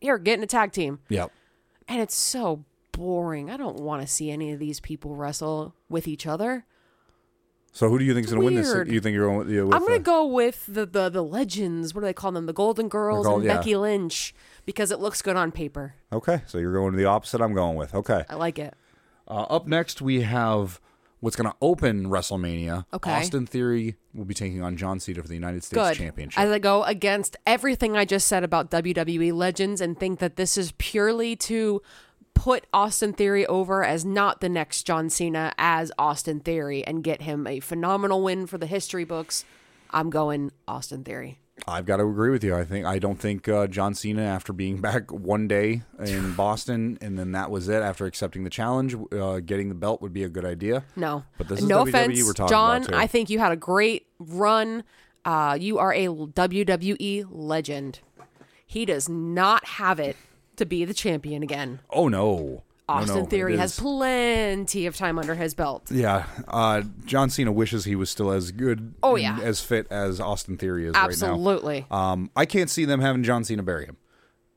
[0.00, 1.32] here, get in a tag team." Yep.
[1.88, 3.50] And it's so boring.
[3.50, 6.66] I don't want to see any of these people wrestle with each other.
[7.74, 8.72] So who do you think is going to win this?
[8.72, 8.92] Weird.
[8.92, 11.22] You think you're going with, you with I'm going to go with the, the the
[11.22, 11.94] legends.
[11.94, 12.44] What do they call them?
[12.46, 13.56] The Golden Girls called- and yeah.
[13.56, 14.34] Becky Lynch
[14.66, 15.94] because it looks good on paper.
[16.12, 17.40] Okay, so you're going to the opposite.
[17.40, 17.94] I'm going with.
[17.94, 18.24] Okay.
[18.28, 18.74] I like it.
[19.26, 20.80] Uh, up next, we have
[21.20, 22.84] what's going to open WrestleMania.
[22.92, 23.12] Okay.
[23.12, 25.96] Austin Theory will be taking on John Cena for the United States Good.
[25.96, 26.38] Championship.
[26.38, 30.58] As I go against everything I just said about WWE legends and think that this
[30.58, 31.80] is purely to
[32.34, 37.22] put Austin Theory over as not the next John Cena as Austin Theory and get
[37.22, 39.44] him a phenomenal win for the history books.
[39.90, 41.38] I'm going Austin Theory.
[41.68, 42.56] I've got to agree with you.
[42.56, 46.98] I think I don't think uh, John Cena, after being back one day in Boston
[47.00, 50.24] and then that was it, after accepting the challenge, uh, getting the belt would be
[50.24, 50.84] a good idea.
[50.96, 51.24] No.
[51.38, 52.76] But this is no WWE offense, we're talking John.
[52.78, 52.96] about, too.
[52.96, 54.84] I think you had a great run.
[55.24, 58.00] Uh, you are a WWE legend.
[58.66, 60.16] He does not have it
[60.62, 61.80] to be the champion again.
[61.90, 65.90] Oh no, Austin no, no, Theory has plenty of time under his belt.
[65.90, 69.38] Yeah, uh, John Cena wishes he was still as good, Oh, yeah.
[69.42, 71.06] as fit as Austin Theory is right now.
[71.06, 71.86] Absolutely.
[71.90, 73.96] Um, I can't see them having John Cena bury him.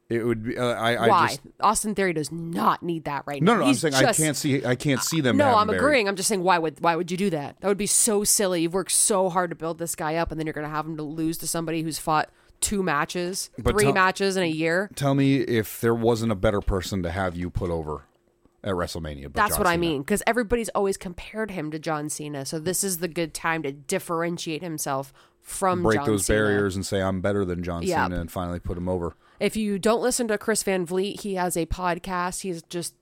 [0.08, 0.56] It would be.
[0.56, 1.28] Uh, I, I Why?
[1.30, 3.60] just Austin Theory does not need that right no, now.
[3.62, 3.66] no.
[3.66, 4.64] He's I'm saying just- I can't see.
[4.64, 5.36] I can't see them.
[5.36, 6.08] No, I'm agreeing.
[6.08, 7.60] I'm just saying why would why would you do that?
[7.60, 8.62] That would be so silly.
[8.62, 10.86] You've worked so hard to build this guy up, and then you're going to have
[10.86, 12.30] him to lose to somebody who's fought
[12.66, 14.90] two matches, But three tell- matches in a year.
[14.96, 18.04] Tell me if there wasn't a better person to have you put over
[18.64, 19.24] at WrestleMania.
[19.26, 20.02] But That's John what I mean.
[20.02, 22.46] Because everybody's always compared him to John Cena.
[22.46, 26.40] So this is the good time to differentiate himself from Break John those Cena.
[26.40, 27.96] barriers and say I'm better than John Yep.
[28.10, 29.16] Cena and finally put him over.
[29.40, 32.42] If you don't listen to Chris Van Vliet, he has a podcast.
[32.42, 32.96] He's just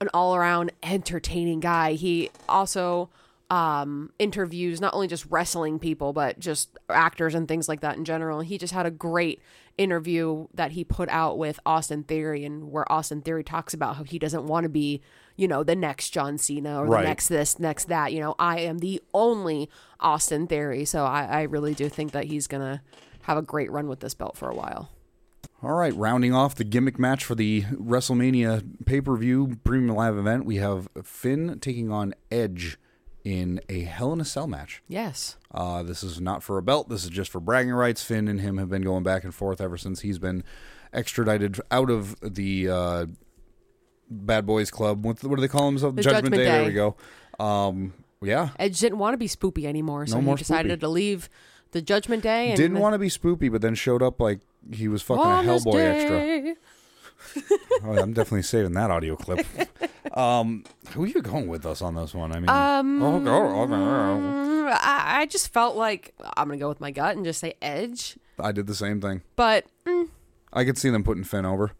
[0.00, 1.92] an all around entertaining guy.
[1.92, 3.10] He also
[3.50, 8.04] um, interviews not only just wrestling people, but just actors and things like that in
[8.04, 8.40] general.
[8.40, 9.42] He just had a great
[9.76, 14.04] interview that he put out with Austin Theory, and where Austin Theory talks about how
[14.04, 15.00] he doesn't want to be,
[15.36, 17.02] you know, the next John Cena or Right.
[17.02, 18.12] the next this, next that.
[18.12, 20.84] You know, I am the only Austin Theory.
[20.84, 22.80] So I, I really do think that he's going to
[23.22, 24.90] have a great run with this belt for a while.
[25.62, 30.16] All right, rounding off the gimmick match for the WrestleMania pay per view premium live
[30.16, 32.78] event, we have Finn taking on Edge
[33.24, 34.82] in a Hell in a Cell match.
[34.88, 35.36] Yes.
[35.52, 36.88] Uh, this is not for a belt.
[36.88, 38.02] This is just for bragging rights.
[38.02, 40.42] Finn and him have been going back and forth ever since he's been
[40.92, 43.06] extradited out of the uh,
[44.10, 45.04] Bad Boys Club.
[45.04, 45.96] What, what do they call themselves?
[45.96, 46.50] The Judgment, Judgment Day.
[46.50, 46.96] There we go.
[47.38, 50.80] Um, yeah, Edge didn't want to be spoopy anymore, so No he decided spoopy.
[50.80, 51.30] to leave
[51.72, 52.48] the Judgment Day.
[52.48, 54.40] And didn't want to be spoopy, but then showed up like
[54.72, 56.54] he was fucking On a Hellboy extra.
[57.82, 59.46] Oh, I'm definitely saving that audio clip.
[60.16, 62.30] um, who are you going with us on this one?
[62.30, 66.90] I mean, Um, oh, oh, I, I just felt like I'm gonna go with my
[66.90, 69.22] gut and just say Edge, I did the same thing.
[69.36, 70.08] but mm,
[70.52, 71.72] I could see them putting Finn over.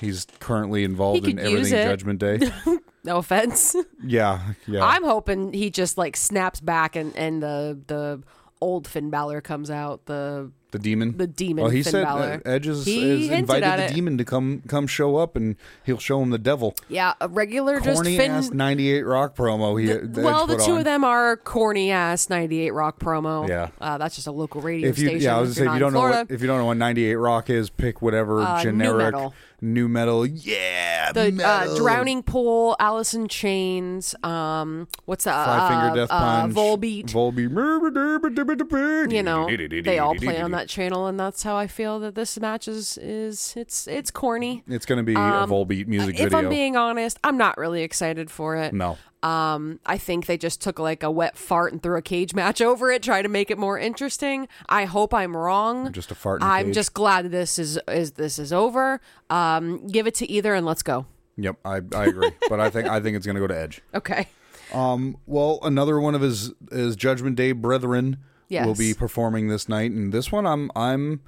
[0.00, 1.90] He's currently involved He in could use everything it.
[1.90, 2.78] Judgment Day.
[3.04, 3.76] no offense.
[4.02, 4.84] yeah, yeah.
[4.84, 8.22] I'm hoping he just like snaps back and and the the
[8.60, 10.06] old Finn Balor comes out.
[10.06, 11.16] The the demon.
[11.16, 12.42] the demon Well, he Finn said Balor.
[12.44, 13.94] uh, Edge is, He hinted invited at the it.
[13.94, 16.74] demon to come come show up, and he'll show him the devil.
[16.88, 18.30] yeah, a regular just Corny Finn.
[18.30, 19.80] ass '98 rock promo.
[19.80, 19.88] He
[20.22, 20.78] well, the put two on.
[20.78, 23.48] of them are corny ass '98 rock promo.
[23.48, 23.68] Yeah.
[23.80, 25.22] uh, that's just a local radio If you, station.
[25.24, 26.18] yeah, I was if gonna say you're if you not don't know Florida.
[26.28, 29.34] what if you don't know what '98 rock is, pick whatever Uh, nu generic metal.
[29.60, 30.26] New metal.
[30.26, 34.14] Yeah, the uh, drowning pool, Alice in Chains.
[34.22, 35.46] Um, what's that?
[35.46, 37.06] Five uh, Finger Death uh, Punch, Volbeat.
[37.06, 39.12] Volbeat.
[39.12, 39.48] You know,
[39.82, 42.98] they all play on that channel, and that's how I feel that this match is.
[42.98, 44.62] Is it's it's corny.
[44.68, 46.38] It's going to be a Volbeat music Um, If video.
[46.38, 48.72] I'm being honest, I'm not really excited for it.
[48.72, 52.34] no, Um, I think they just took like a wet fart and threw a cage
[52.34, 54.46] match over it, try to make it more interesting.
[54.68, 55.92] I hope I'm wrong.
[55.92, 56.42] just a fart.
[56.42, 56.74] In a I'm cage.
[56.74, 59.00] just glad this is is this is over.
[59.30, 61.06] Um, give it to either and let's go.
[61.38, 63.82] Yep, I, I agree, but I think I think it's going to go to Edge.
[63.94, 64.28] Okay.
[64.72, 68.64] Um, well, another one of his his Judgment Day brethren Yes.
[68.66, 71.20] will be performing this night, and this one I'm I'm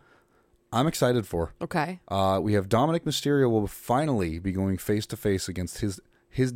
[0.73, 1.53] I'm excited for.
[1.61, 2.01] Okay.
[2.09, 6.55] Uh, we have Dominic Mysterio will finally be going face to face against his his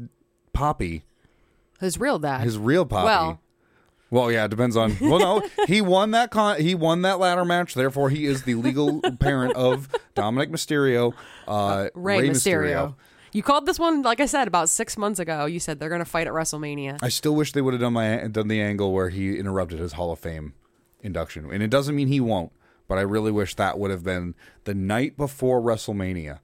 [0.52, 1.05] poppy,
[1.83, 2.42] His real dad.
[2.42, 3.05] his real poppy.
[3.07, 3.40] Well-
[4.11, 4.95] Well, yeah, it depends on.
[5.01, 6.61] Well, no, he won that con.
[6.61, 7.73] He won that ladder match.
[7.75, 11.14] Therefore, he is the legal parent of Dominic Mysterio,
[11.49, 12.95] uh, Rey, Mysterio.
[13.33, 15.47] You called this one, like I said, about six months ago.
[15.47, 16.99] You said they're going to fight at WrestleMania.
[17.01, 19.95] I still wish they would have done my done the angle where he interrupted his
[19.95, 20.53] Hall of Fame
[21.01, 22.53] induction, and it doesn't mean he won't.
[22.88, 26.40] But I really wish that would have been the night before WrestleMania.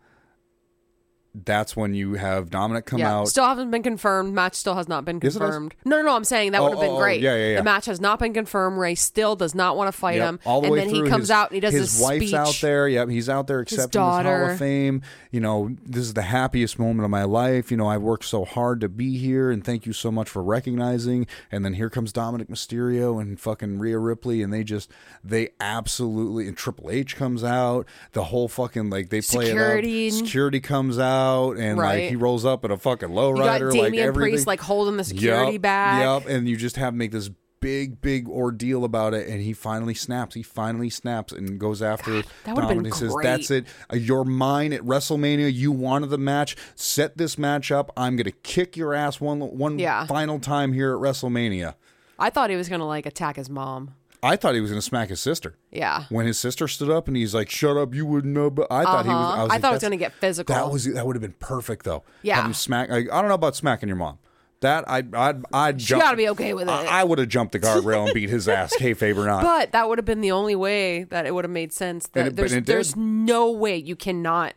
[1.45, 3.29] That's when you have Dominic come yeah, out.
[3.29, 4.35] still hasn't been confirmed.
[4.35, 5.75] Match still has not been Yes, confirmed.
[5.85, 6.17] No, no, no.
[6.17, 7.21] I'm saying that Oh, would have been oh, oh, oh, great.
[7.21, 7.57] yeah, yeah, yeah.
[7.59, 8.79] The match has not been confirmed.
[8.79, 10.41] Rey still does not want to fight Yep, him.
[10.45, 11.05] all the and way then through.
[11.05, 12.35] he comes his, out and he does his this wife's speech.
[12.35, 12.89] out there.
[12.89, 15.03] Yep, he's out there accepting his, Hall of Fame.
[15.31, 17.71] You know, this is the happiest moment of my life.
[17.71, 20.43] You know, I worked so hard to be here, and thank you so much for
[20.43, 21.27] recognizing.
[21.53, 24.91] And then here comes Dominic Mysterio and fucking Rhea Ripley, and they just
[25.23, 27.87] they absolutely and Triple H comes out.
[28.13, 30.07] The whole fucking like they play Security.
[30.09, 30.19] it up.
[30.19, 32.11] Security comes out, and like Right.
[32.11, 34.33] he rolls up at a fucking lowrider, like Damian everything.
[34.33, 36.03] Priest like holding the security Yep, back.
[36.25, 39.95] Yep, and you just have make this big, big ordeal about it, and he finally
[39.95, 40.35] snaps.
[40.37, 42.95] He finally snaps and goes after that would've been Dominic.
[42.95, 43.25] Says, great.
[43.25, 43.67] "That's it.
[43.93, 45.53] Uh, You're mine at WrestleMania.
[45.53, 46.55] You wanted the match.
[46.77, 47.91] Set this match up.
[47.97, 50.07] I'm gonna kick your ass one one Yeah.
[50.07, 51.75] final time here at WrestleMania."
[52.21, 53.95] I thought he was going to like attack his mom.
[54.23, 55.55] I thought he was gonna smack his sister.
[55.71, 56.05] Yeah.
[56.09, 58.85] When his sister stood up and he's like, "Shut up, you wouldn't know." But I
[58.85, 59.17] thought he was.
[59.17, 59.41] Uh-huh.
[59.41, 61.17] I, was I like, thought it was "That's- gonna get physical." That was that would
[61.17, 62.03] have been perfect though.
[62.23, 62.37] Yeah.
[62.37, 62.91] Have him smack.
[62.91, 64.19] Like, I don't know about smacking your mom.
[64.61, 66.03] That I I'd I'd She jump.
[66.03, 66.73] got to be okay with it.
[66.73, 69.43] I, I would have jumped the guardrail and beat his ass, Hey, or not.
[69.45, 72.09] but that would have been the only way that it would have made sense.
[72.09, 72.67] That And it- but there's it did.
[72.67, 74.55] there's no way you cannot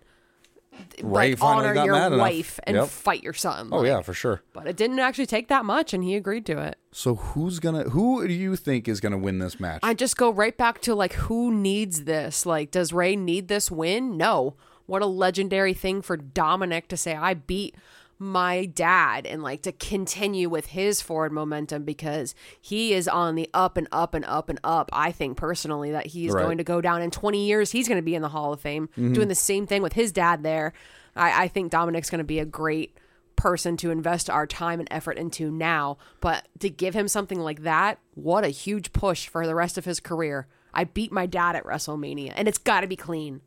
[1.04, 2.20] Rey like honor got your mad enough.
[2.20, 2.88] wife and Yep.
[2.88, 3.70] fight your son.
[3.72, 4.42] oh Like, yeah, for sure.
[4.54, 6.78] But it didn't actually take that much, and he agreed to it.
[6.92, 7.84] So who's gonna?
[7.90, 9.80] Who do you think is gonna win this match?
[9.84, 12.46] I just go right back to like, who needs this?
[12.46, 14.18] Like, does Rey need this win?
[14.18, 14.56] No.
[14.88, 17.76] What a legendary thing for Dominic to say, I beat
[18.22, 23.50] my dad and like to continue with his forward momentum because he is on the
[23.52, 24.92] up and up and up and up.
[24.94, 26.44] I think personally that he's Right.
[26.44, 27.72] going to go down in 20 years.
[27.72, 29.14] He's going to be in the Hall of Fame mm-hmm.
[29.14, 30.74] doing the same thing with his dad there.
[31.16, 32.96] I, I think Dominic's going to be a great
[33.36, 35.98] person to invest our time and effort into now.
[36.20, 39.86] But to give him something like that, what a huge push for the rest of
[39.86, 40.46] his career.
[40.76, 43.42] I beat my dad at WrestleMania, and it's got to be clean.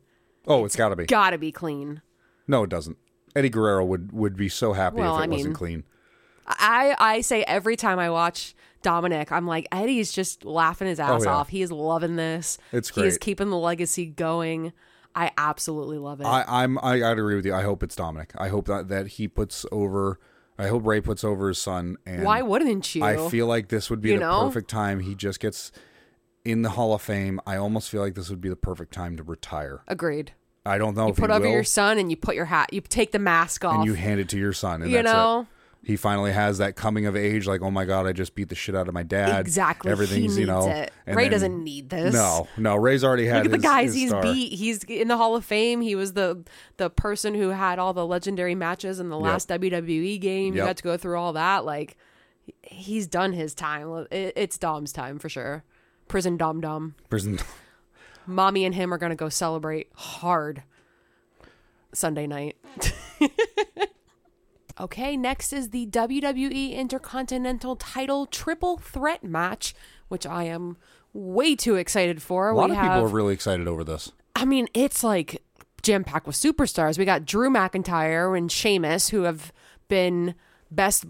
[0.45, 1.05] Oh, it's got to be.
[1.05, 2.01] Got to be clean.
[2.45, 2.97] No, it doesn't.
[3.35, 5.83] Eddie Guerrero would would be so happy Well, if it I wasn't mean- clean.
[6.47, 11.03] I I say every time I watch Dominic, I'm like Eddie's just laughing his oh,
[11.03, 11.35] ass Oh, yeah.
[11.35, 11.49] off.
[11.49, 12.57] He is loving this.
[12.71, 14.71] It's He is keeping the legacy going.
[15.15, 16.25] I absolutely love it.
[16.25, 17.53] I, I'm I gotta agree with you.
[17.53, 18.31] I hope it's Dominic.
[18.37, 20.19] I hope that, that he puts over.
[20.59, 21.97] I hope Rey puts over his son.
[22.05, 23.03] And Why wouldn't you?
[23.03, 24.45] I feel like this would be You the know?
[24.45, 24.99] perfect time.
[24.99, 25.71] He just gets
[26.43, 27.39] in the Hall of Fame.
[27.47, 29.81] I almost feel like this would be the perfect time to retire.
[29.87, 30.33] Agreed.
[30.65, 32.73] I don't know You put over will, your son and you put your hat.
[32.73, 33.75] You take the mask off.
[33.75, 34.81] and you hand it to your son.
[34.81, 35.41] And You that's know?
[35.41, 35.47] it.
[35.87, 38.55] He finally has that coming of age, like, oh my god, I just beat the
[38.55, 39.39] shit out of my dad.
[39.41, 39.91] exactly.
[39.91, 40.67] Everything's you know.
[40.67, 40.91] it.
[41.05, 42.11] Rey then- doesn't need this.
[42.11, 42.75] No, no.
[42.75, 44.23] Rey's already had Look at the guys his he's star.
[44.23, 44.53] beat.
[44.53, 45.81] He's in the Hall of Fame.
[45.81, 46.43] He was the
[46.77, 50.53] the person who had all the legendary matches in the last WWE game.
[50.55, 50.67] You Yep.
[50.67, 51.65] got to go through all that.
[51.65, 51.97] Like
[52.63, 54.07] he's done his time.
[54.09, 55.63] It, it's Dom's time for sure.
[56.07, 56.95] Prison Dom Dom.
[57.11, 57.37] Prison.
[58.27, 60.63] Mommy and him are gonna go celebrate hard
[61.93, 62.57] Sunday night.
[64.79, 69.73] okay, next is the WWE Intercontinental Title Triple Threat match,
[70.07, 70.77] which I am
[71.13, 72.49] way too excited for.
[72.49, 74.11] A lot we of have, people are really excited over this.
[74.35, 75.41] I mean, it's like
[75.81, 76.97] jam packed with superstars.
[76.97, 79.53] We got Drew McIntyre and Sheamus, who have
[79.87, 80.35] been
[80.69, 81.05] best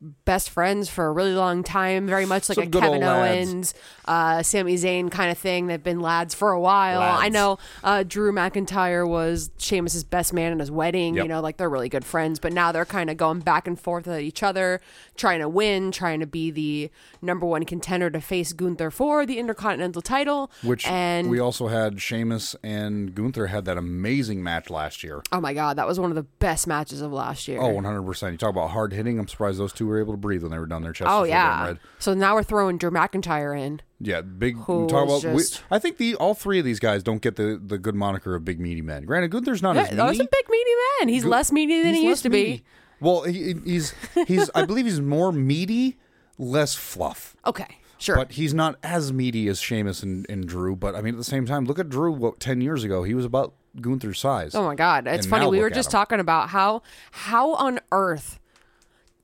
[0.00, 3.02] best friends for a really long time, very much like Some a Kevin.
[3.02, 5.66] Owens, uh, Sami Zayn kind of thing.
[5.66, 7.00] They've been lads for a while.
[7.00, 7.22] Lads.
[7.24, 11.16] I know uh, Drew McIntyre was Sheamus's best man at his wedding.
[11.16, 11.24] Yep.
[11.24, 13.78] You know, like they're really good friends, but now they're kind of going back and
[13.78, 14.80] forth at each other,
[15.16, 19.38] trying to win, trying to be the number one contender to face Gunther for the
[19.38, 20.50] Intercontinental title.
[20.62, 25.22] Which and we also had Sheamus and Gunther had that amazing match last year.
[25.32, 27.60] Oh my god, that was one of the best matches of last year.
[27.60, 28.32] Oh, 100%.
[28.32, 29.18] You talk about hard hitting.
[29.18, 31.10] I'm surprised those two were able to breathe when they were down their chest.
[31.10, 31.74] Oh, yeah.
[31.98, 33.80] So now we're throwing Drew McIntyre in.
[34.00, 34.56] Yeah, big.
[34.58, 35.24] Who about.
[35.24, 38.34] we- I think the all three of these guys don't get the, the good moniker
[38.36, 39.02] of big meaty men.
[39.04, 40.70] Granted, Gunther's not Yeah, as that was a big meaty
[41.00, 41.08] man.
[41.08, 42.58] He's less meaty than he used to meaty.
[42.58, 42.64] be.
[43.00, 43.94] Well, he, he's
[44.26, 44.50] he's.
[44.54, 45.98] I believe he's more meaty,
[46.38, 47.36] less fluff.
[47.46, 48.16] Okay, sure.
[48.16, 50.74] But he's not as meaty as Sheamus and, and Drew.
[50.76, 52.12] But I mean, at the same time, look at Drew.
[52.12, 54.54] What ten years ago, he was about Gunther's size.
[54.54, 55.46] oh my god, it's And funny.
[55.48, 58.40] We were just talking about how how on earth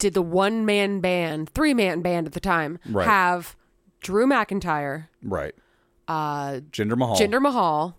[0.04, 3.06] did the one man band, three man band at the time, Right.
[3.06, 3.56] have
[4.00, 5.54] Drew McIntyre, Right.
[6.06, 7.16] Uh, Jinder Mahal.
[7.16, 7.96] Jinder Mahal,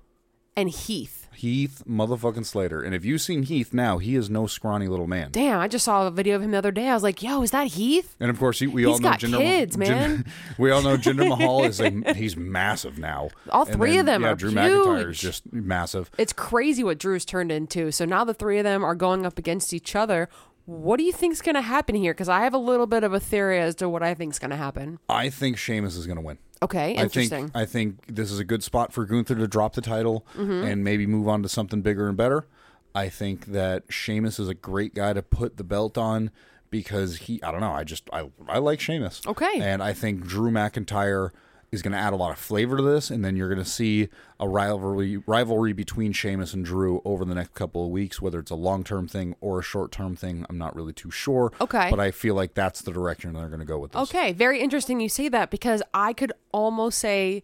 [0.55, 1.27] and Heath?
[1.33, 2.81] Heath motherfucking Slater.
[2.81, 5.29] And if you've seen Heath now, he is no scrawny little man.
[5.31, 6.87] Damn, I just saw a video of him the other day.
[6.87, 8.15] I was like, yo, is that Heath?
[8.21, 9.37] And of course, he, we all He's know got Jinder.
[9.39, 10.19] kids, man.
[10.23, 10.27] Jinder-
[10.59, 13.29] we all know Jinder Mahal is a he's massive now.
[13.49, 16.09] All three then, of them yeah, are Drew McIntyre is just massive.
[16.19, 17.91] It's crazy what Drew's turned into.
[17.91, 20.29] So now the three of them are going up against each other.
[20.65, 22.13] What do you think's going to happen here?
[22.13, 24.51] Because I have a little bit of a theory as to what I think's going
[24.51, 24.99] to happen.
[25.07, 26.37] I think Sheamus is going to win.
[26.63, 27.51] Okay, interesting.
[27.53, 30.25] I think I think this is a good spot for Gunther to drop the title
[30.35, 30.65] Mm-hmm.
[30.65, 32.47] and maybe move on to something bigger and better.
[32.95, 36.31] I think that Sheamus is a great guy to put the belt on
[36.71, 39.21] because he I don't know, I just I I like Sheamus.
[39.27, 39.59] Okay.
[39.59, 41.31] And I think Drew McIntyre
[41.75, 43.69] is going to add a lot of flavor to this and then you're going to
[43.69, 44.09] see
[44.39, 48.51] a rivalry rivalry between Sheamus and Drew over the next couple of weeks whether it's
[48.51, 51.51] a long-term thing or a short-term thing, I'm not really too sure.
[51.61, 51.89] Okay.
[51.89, 54.01] But I feel like that's the direction they're going to go with this.
[54.03, 57.43] okay, very interesting you say that because I could almost say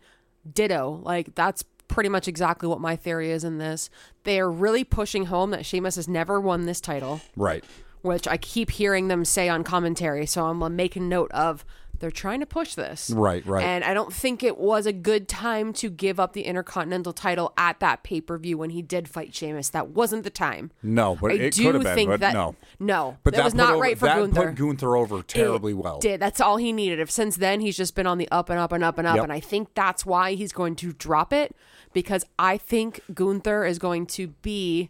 [0.52, 1.02] ditto.
[1.04, 3.90] Like, that's pretty much exactly what my theory is in this.
[4.24, 7.22] They are really pushing home that Sheamus has never won this title.
[7.36, 7.64] Right.
[8.02, 10.26] which I keep hearing them say on commentary.
[10.26, 11.64] So I'm making note of
[12.02, 13.10] they're trying to push this.
[13.12, 13.64] Right, right.
[13.64, 17.54] And I don't think it was a good time to give up the Intercontinental title
[17.56, 19.70] at that pay per view when he did fight Sheamus.
[19.70, 20.72] That wasn't the time.
[20.84, 22.56] No, but I it could have been, think but that no.
[22.80, 24.48] no, But that, that was not over, right for that Gunther.
[24.48, 26.00] put Gunther over terribly It well.
[26.00, 27.00] Did that's all he needed.
[27.00, 29.16] If since then he's just been on the up and up and up and up,
[29.16, 29.24] Yep.
[29.24, 31.56] and I think that's why he's going to drop it
[31.94, 34.90] because I think Gunther is going to be,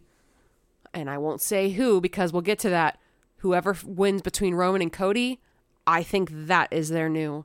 [0.94, 2.98] and I won't say who because we'll get to that.
[3.38, 5.40] Whoever wins between Roman and Cody,
[5.86, 7.44] I think that is their new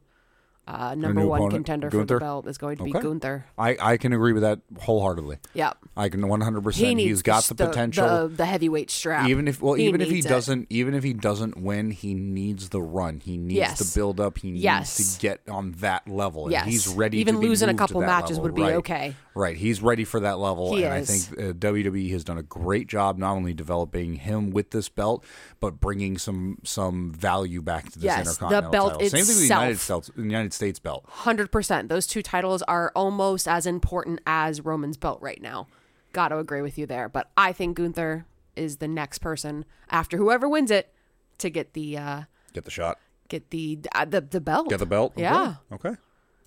[0.68, 3.02] uh, number one opponent, contender for the belt is going to be Okay.
[3.02, 3.46] Gunther.
[3.58, 5.38] I, I can agree with that wholeheartedly.
[5.54, 5.78] Yep.
[5.96, 6.74] I can 100%.
[6.76, 8.28] He needs He's got the, the, potential.
[8.28, 9.30] the, the heavyweight strap.
[9.30, 10.26] even if well, He even if he it.
[10.28, 13.20] doesn't, even if he doesn't win, he needs the run.
[13.22, 13.80] He needs Yes.
[13.80, 14.38] the build up.
[14.40, 15.16] He needs Yes.
[15.16, 16.44] to get on that level.
[16.44, 16.66] And Yes.
[16.66, 17.20] he's ready.
[17.20, 18.44] Even to be losing a couple matches level.
[18.44, 18.76] would be Right.
[18.76, 19.16] okay.
[19.36, 19.56] Right.
[19.56, 21.10] He's ready for that level, He and is.
[21.32, 24.90] I think uh, WWE has done a great job not only developing him with this
[24.90, 25.24] belt,
[25.60, 29.10] but bringing some some value back to this Yes, the Intercontinental belt title.
[29.10, 29.78] Same thing with the United.
[29.80, 31.06] States, United States belt.
[31.08, 31.88] Hundred percent.
[31.88, 35.68] Those two titles are almost as important as Roman's belt right now.
[36.12, 37.08] Got to agree with you there.
[37.08, 38.26] But I think Gunther
[38.58, 40.94] is the next person after whoever wins it
[41.38, 42.22] to get the uh,
[42.54, 42.98] Get the shot.
[43.30, 44.68] get the uh, the the belt.
[44.70, 45.14] Get the belt.
[45.16, 45.56] Yeah.
[45.72, 45.96] Okay.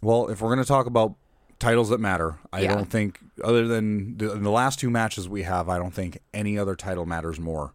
[0.03, 1.15] Well, if we're going to talk about
[1.59, 2.75] titles that matter, I Yeah.
[2.75, 6.59] don't think other than the, the last two matches we have, I don't think any
[6.59, 7.75] other title matters more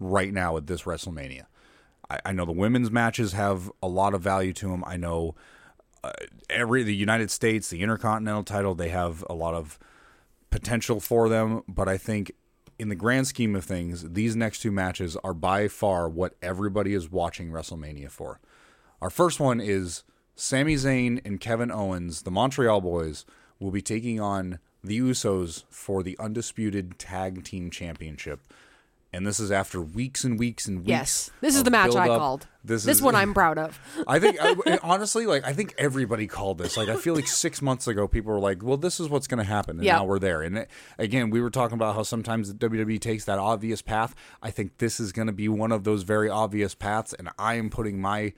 [0.00, 1.46] right now at this WrestleMania.
[2.08, 4.84] I, I know the women's matches have a lot of value to them.
[4.86, 5.34] I know
[6.04, 6.12] uh,
[6.50, 9.78] every the United States, the Intercontinental title, they have a lot of
[10.50, 12.32] potential for them, but I think
[12.78, 16.94] in the grand scheme of things, these next two matches are by far what everybody
[16.94, 18.40] is watching WrestleMania for.
[19.00, 20.02] Our first one is
[20.36, 23.24] Sami Zayn and Kevin Owens, the Montreal Boys,
[23.58, 28.40] will be taking on the Usos for the undisputed tag team championship.
[29.14, 30.88] And this is after weeks and weeks and weeks.
[30.88, 32.46] Yes, this is the match I called.
[32.64, 33.78] This, This is one I'm proud of.
[34.08, 36.76] I think I, honestly, like I think everybody called this.
[36.76, 39.38] Like I feel like six months ago, people were like, "Well, this is what's going
[39.38, 39.96] to happen," and Yeah.
[39.98, 40.42] now we're there.
[40.42, 44.14] And it, again, we were talking about how sometimes WWE takes that obvious path.
[44.42, 47.54] I think this is going to be one of those very obvious paths, and I
[47.54, 48.32] am putting my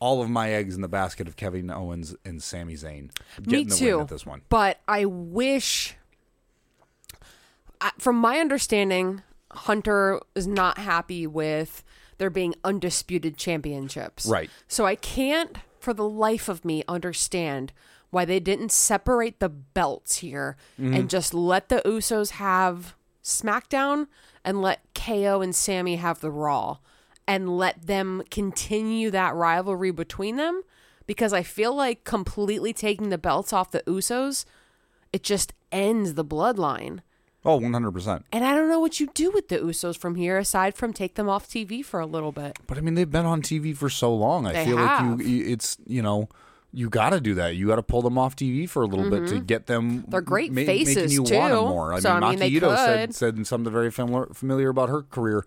[0.00, 3.10] all of my eggs in the basket of Kevin Owens and Sami Zayn
[3.46, 4.06] Me too.
[4.08, 4.42] this one.
[4.48, 5.96] But I wish,
[7.98, 9.22] from my understanding,
[9.52, 11.82] Hunter is not happy with
[12.18, 14.26] there being undisputed championships.
[14.26, 14.50] Right.
[14.66, 17.72] So I can't, for the life of me, understand
[18.10, 20.94] why they didn't separate the belts here Mm-hmm.
[20.94, 24.06] and just let the Usos have SmackDown
[24.44, 26.78] and let KO and Sami have the Raw
[27.26, 30.62] and let them continue that rivalry between them
[31.06, 34.44] because I feel like completely taking the belts off the Usos
[35.12, 37.00] it just ends the bloodline.
[37.48, 38.26] Oh, one hundred percent.
[38.30, 41.14] And I don't know what you do with the Usos from here aside from take
[41.14, 42.58] them off TV for a little bit.
[42.66, 44.46] But I mean, they've been on TV for so long.
[44.46, 45.18] I They feel have.
[45.18, 46.28] like you, it's you know.
[46.70, 47.56] You got to do that.
[47.56, 50.02] You got to pull them off TV for a little bit to get them.
[50.02, 50.10] Mm-hmm.
[50.10, 51.64] They're great ma- making faces, you want 'em too.
[51.66, 51.94] more.
[51.94, 53.14] I So, mean, I mean, they Maki Itoh said could.
[53.16, 55.46] said something very familiar, familiar about her career.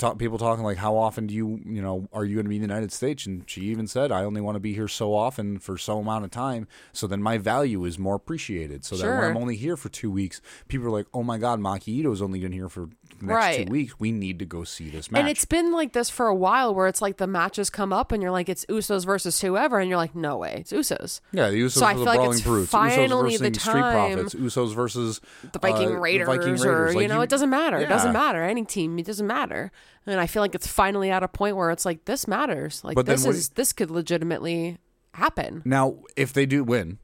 [0.00, 2.56] Talk, people talking like, how often do you, you know, are you going to be
[2.56, 3.26] in the United States?
[3.26, 6.24] And she even said, I only want to be here so often for so amount
[6.24, 8.82] of time, so then my value is more appreciated.
[8.82, 11.60] So that when I'm only here for two weeks, people are like, oh my God,
[11.60, 12.88] Maki Itoh's only been here for
[13.22, 13.66] next Right.
[13.66, 13.98] two weeks.
[14.00, 15.20] We need to go see this match.
[15.20, 18.12] And it's been like this for a while where it's like the matches come up
[18.12, 19.78] and you're like, it's Usos versus whoever.
[19.78, 21.20] And you're like, no way, it's Usos.
[21.32, 22.70] Yeah, the Usos So I the feel like Brawling it's Brutes.
[22.70, 24.34] finally Usos the versus Street time- Profits.
[24.34, 25.20] Usos versus
[25.52, 26.64] The Viking, uh, Raiders, Viking Raiders.
[26.64, 27.78] or, Like, you know, it doesn't matter.
[27.78, 28.42] It doesn't matter.
[28.42, 29.70] Any team, it doesn't matter.
[30.06, 32.82] And I feel like it's finally at a point where it's like, this matters.
[32.84, 34.78] Like, But this is, this could legitimately
[35.14, 35.62] happen.
[35.64, 36.98] Now, if they do win,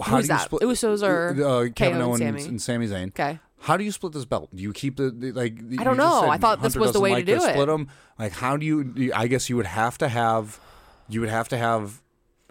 [0.00, 0.44] how Who's do you that?
[0.44, 2.44] split Usos or uh, Kevin KO and Owens Sami?
[2.44, 3.08] and Sami Zayn?
[3.08, 3.40] Okay.
[3.62, 4.48] How do you split this belt?
[4.54, 5.56] Do you keep the, the- like?
[5.78, 6.28] I don't know.
[6.28, 7.40] I thought this was the way to do it.
[7.52, 7.88] Split them.
[8.18, 9.12] Like, how do you?
[9.14, 10.58] I guess you would have to have,
[11.08, 12.02] you would have to have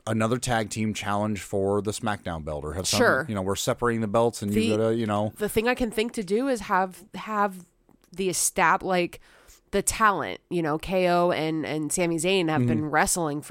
[0.07, 3.25] another tag team challenge for the SmackDown belt, or have some, Sure.
[3.29, 5.75] You know, we're separating the belts, and The- you gotta, you know, the thing I
[5.75, 7.65] can think to do is have have
[8.11, 9.19] the estab like
[9.71, 10.39] the talent.
[10.49, 12.89] You know, KO and and Sami Zayn have been Mm-hmm.
[12.89, 13.41] wrestling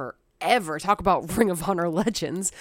[0.41, 0.79] forever.
[0.79, 2.53] Talk about Ring of Honor legends.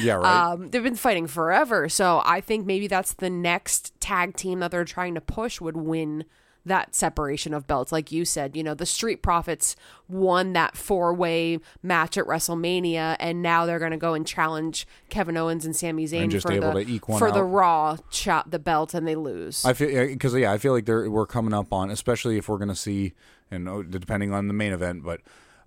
[0.00, 0.52] yeah, right.
[0.52, 1.88] Um, they've been fighting forever.
[1.88, 5.76] So I think maybe that's the next tag team that they're trying to push would
[5.76, 6.24] win
[6.66, 7.92] that separation of belts.
[7.92, 9.76] Like you said, you know, the Street Profits
[10.08, 14.86] won that four way match at WrestleMania, and now they're going to go and challenge
[15.10, 17.44] Kevin Owens and Sami Zayn just for, able the, to eke one for the.
[17.44, 19.62] Raw shot the belt, and they lose.
[19.62, 22.56] I feel because yeah, I feel like they're, we're coming up on, especially if we're
[22.56, 23.12] going to see,
[23.50, 25.20] and uh, depending on the main event, but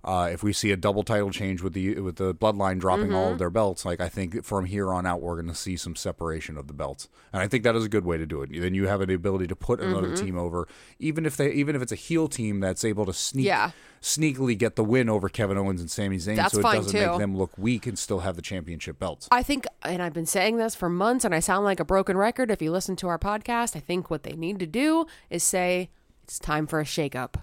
[0.04, 3.24] uh, if we see a double title change with the with the Bloodline dropping all
[3.24, 3.32] Mm-hmm.
[3.34, 5.96] of their belts, like I think from here on out we're going to see some
[5.96, 8.50] separation of the belts, and I think that is a good way to do it.
[8.58, 10.24] Then you have the ability to put another Mm-hmm.
[10.24, 10.66] team over,
[10.98, 13.46] even if they even if it's a heel team that's able to sneak.
[13.46, 13.70] Yeah.
[14.00, 17.04] Sneakily get the win over Kevin Owens and Sami Zayn, That's so it doesn't too.
[17.04, 19.26] make them look weak and still have the championship belts.
[19.32, 22.16] I think, and I've been saying this for months, and I sound like a broken
[22.16, 23.74] record if you listen to our podcast.
[23.74, 25.90] I think what they need to do is say,
[26.22, 27.34] it's time for a shakeup.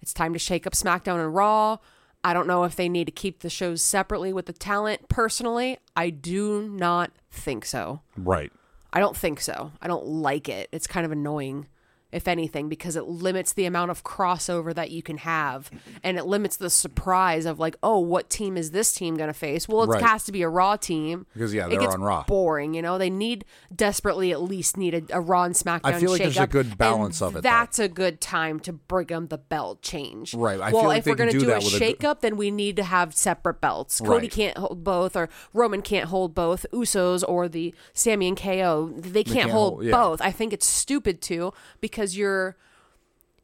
[0.00, 1.78] It's time to shake up SmackDown and Raw.
[2.24, 5.08] I don't know if they need to keep the shows separately with the talent.
[5.08, 8.00] Personally, I do not think so.
[8.16, 8.52] Right.
[8.92, 9.72] I don't think so.
[9.80, 10.68] I don't like it.
[10.72, 11.66] It's kind of annoying,
[12.10, 15.70] if anything, because it limits the amount of crossover that you can have,
[16.02, 19.34] and it limits the surprise of like, oh, what team is this team going to
[19.34, 19.68] face?
[19.68, 20.02] Well, it Right.
[20.02, 22.24] has to be a Raw team Because, yeah, they're on Raw.
[22.26, 22.96] Boring, you know.
[22.98, 23.44] They need
[23.74, 25.80] desperately at least need a, a Raw and SmackDown.
[25.84, 27.40] I feel like there's a good balance of it, though.
[27.42, 30.32] That's a good time to bring them the belt change.
[30.34, 30.58] Right.
[30.60, 32.20] I well, feel like if they we're gonna do do, a with a- shake up,
[32.20, 34.00] then we need to have separate belts.
[34.00, 34.30] Cody Right.
[34.30, 36.64] can't hold both, or Roman can't hold both.
[36.72, 39.90] Usos or the Sami and KO, they can't, can't hold hold- yeah.
[39.92, 40.20] both.
[40.22, 42.56] I think it's stupid too because you're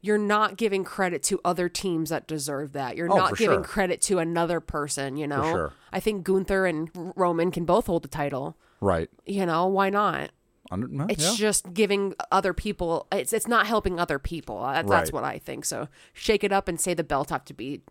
[0.01, 2.95] you're not giving credit to other teams that deserve that.
[2.95, 3.63] You're Oh, not giving sure.
[3.63, 5.17] credit to another person.
[5.17, 5.73] You know, sure.
[5.91, 8.55] I think Gunther and Roman can both hold the title.
[8.81, 9.09] Right.
[9.25, 10.29] You know, why not?
[10.71, 11.35] Under, well, It's yeah.
[11.35, 13.07] just giving other people.
[13.11, 14.61] It's it's not helping other people.
[14.61, 15.65] That, That's what I think.
[15.65, 17.81] So shake it up and say the belts have to be,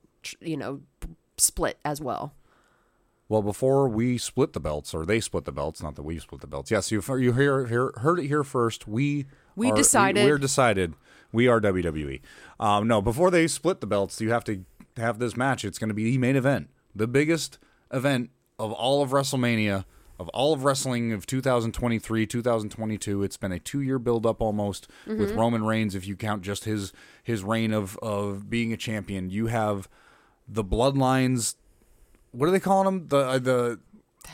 [0.40, 0.80] you know,
[1.36, 2.34] split as well.
[3.28, 6.42] Well, before we split the belts, or they split the belts, not that we split
[6.42, 6.70] the belts.
[6.70, 8.86] Yes, you you hear, hear heard it here first.
[8.86, 9.26] We
[9.56, 10.24] We are, decided.
[10.24, 10.94] We, are decided.
[11.32, 12.20] We are WWE.
[12.60, 14.64] Um, no, before they split the belts, you have to
[14.96, 15.64] have this match.
[15.64, 17.58] It's going to be the main event, the biggest
[17.92, 19.84] event of all of WrestleMania,
[20.18, 23.22] of all of wrestling of 2023, 2022.
[23.22, 25.38] It's been a two year build up almost with Mm-hmm.
[25.38, 25.94] Roman Reigns.
[25.94, 26.92] If you count just his
[27.22, 29.88] his reign of of being a champion, you have
[30.46, 31.56] the bloodlines
[32.34, 33.08] what are they calling them?
[33.08, 33.80] The uh, the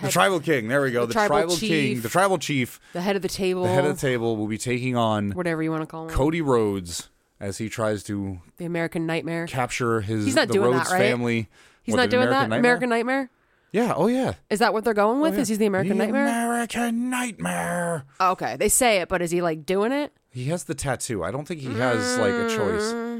[0.03, 0.69] the tribal king.
[0.69, 1.03] There we go.
[1.03, 2.03] the The, tribal tribal, king, chief.
[2.03, 3.63] the tribal chief, The head of the table.
[3.65, 6.11] the head of the table will be taking on whatever you want to call him.
[6.15, 7.09] Cody Rhodes
[7.41, 9.47] as he tries to the American Nightmare.
[9.47, 10.99] capture his He's not the doing that, Rhodes right?
[11.01, 11.49] family.
[11.83, 12.57] He's What, not doing American that.
[12.57, 12.59] Nightmare?
[12.61, 13.31] American Nightmare.
[13.73, 13.93] Yeah.
[13.97, 14.35] Oh yeah.
[14.51, 15.33] Is that what they're going oh, with?
[15.33, 15.43] Oh, yeah.
[15.43, 16.27] Is he the American The Nightmare?
[16.27, 18.05] American Nightmare.
[18.19, 20.13] Oh, okay, they say it, but is he like doing it?
[20.31, 21.23] He has the tattoo.
[21.25, 22.93] I don't think he has like a choice.
[22.93, 23.20] Mm.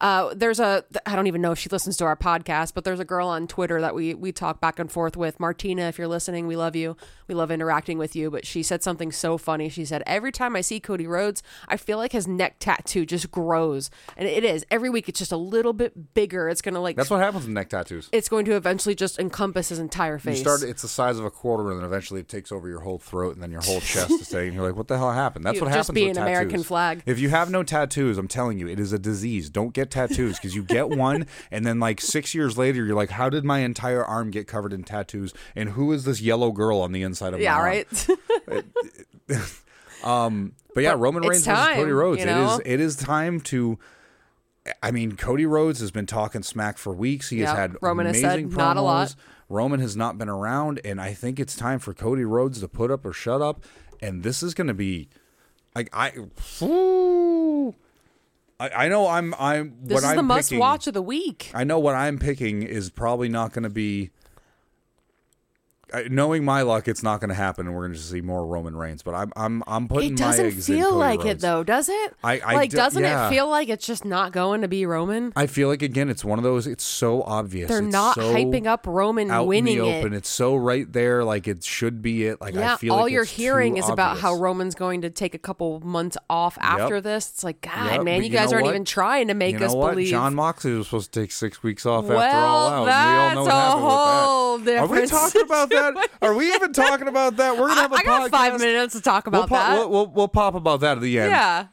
[0.00, 3.00] Uh, there's a I don't even know if she listens to our podcast, but there's
[3.00, 5.38] a girl on Twitter that we we talk back and forth with.
[5.40, 6.96] Martina, if you're listening, we love you.
[7.26, 8.30] We love interacting with you.
[8.30, 9.68] But she said something so funny.
[9.68, 13.30] She said every time I see Cody Rhodes, I feel like his neck tattoo just
[13.30, 15.08] grows, and it is every week.
[15.08, 16.48] It's just a little bit bigger.
[16.48, 18.08] It's gonna like That's what happens with neck tattoos.
[18.12, 20.40] it's going to eventually just encompass his entire You face.
[20.40, 20.62] start.
[20.62, 23.34] It's the size of a quarter, and then eventually it takes over your whole throat,
[23.34, 25.72] and then your whole chest saying, "You're like, what the hell happened?" That's You what
[25.74, 27.02] just be an American flag.
[27.06, 29.50] If you have no tattoos, I'm telling you, it is a disease.
[29.50, 33.10] Don't get tattoos because you get one, and then like six years later, you're like,
[33.10, 36.80] "How did my entire arm get covered in tattoos?" And who is this yellow girl
[36.80, 37.52] on the inside of my arm?
[37.52, 37.64] yeah, arm?
[38.48, 38.64] right.
[40.04, 42.20] Um, but yeah, But Roman Reigns versus Cody Rhodes.
[42.20, 42.54] you know?
[42.54, 42.60] It is.
[42.74, 43.78] It is time to.
[44.82, 47.30] I mean, Cody Rhodes has been talking smack for weeks.
[47.30, 48.56] He Yeah, has had Roman has said promos.
[48.56, 49.14] not a lot.
[49.48, 52.90] Roman has not been around, and I think it's time for Cody Rhodes to put
[52.90, 53.64] up or shut up.
[54.02, 55.08] And this is going to be,
[55.74, 56.12] like I,
[56.62, 57.74] Ooh.
[58.60, 61.02] I, I know I'm I'm this what is I'm the must picking, watch of the
[61.02, 61.50] week.
[61.54, 64.10] I know what I'm picking is probably not going to be.
[66.10, 68.74] Knowing my luck, it's not going to happen, and we're going to see more Roman
[68.76, 69.02] Reigns.
[69.02, 72.14] But I'm I'm I'm putting It doesn't feel like it though, does it?
[72.24, 73.26] I- I like do- doesn't yeah.
[73.26, 75.32] it feel like it's just not going to be Roman?
[75.36, 76.66] I feel like again, it's one of those.
[76.66, 77.68] It's so obvious.
[77.68, 80.12] They're It's not so hyping up Roman out winning in the it.
[80.14, 82.40] It's so right there, like it should be it.
[82.40, 84.38] Like yeah, I feel all like you're hearing is about how.
[84.38, 87.28] Roman's going to take a couple months off after this.
[87.30, 88.70] It's like, God, Yep, man, you you guys aren't what?
[88.70, 89.90] even trying to make you know us what?
[89.90, 90.08] believe.
[90.10, 92.84] Jon Moxley was supposed to take six weeks off well, after all out.
[92.86, 94.78] that's we all know a whole that.
[94.78, 95.76] Are we talking about that?
[96.22, 97.56] Are we even talking about that?
[97.56, 99.78] We're gonna have a I got five minutes to talk We'll, about pop, that.
[99.78, 101.30] we'll, we'll, we'll pop about that at the end.
[101.30, 101.66] yeah,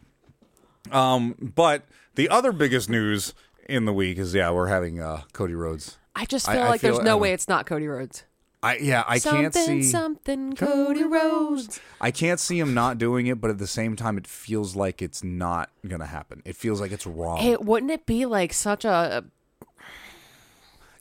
[0.92, 1.84] Um, but
[2.16, 3.34] the other biggest news
[3.68, 5.98] in the week is yeah, we're having uh, Cody Rhodes.
[6.16, 8.24] I just feel I like there's feel- no um, way it's not Cody Rhodes.
[8.64, 9.84] I yeah, I something, can't see.
[9.84, 11.80] something, Cody Rhodes.
[12.02, 15.04] I can't see him not doing it, but at the same time, it feels like
[15.04, 16.42] it's not gonna happen.
[16.46, 17.38] It feels like it's wrong.
[17.38, 19.24] Hey, wouldn't it be like such a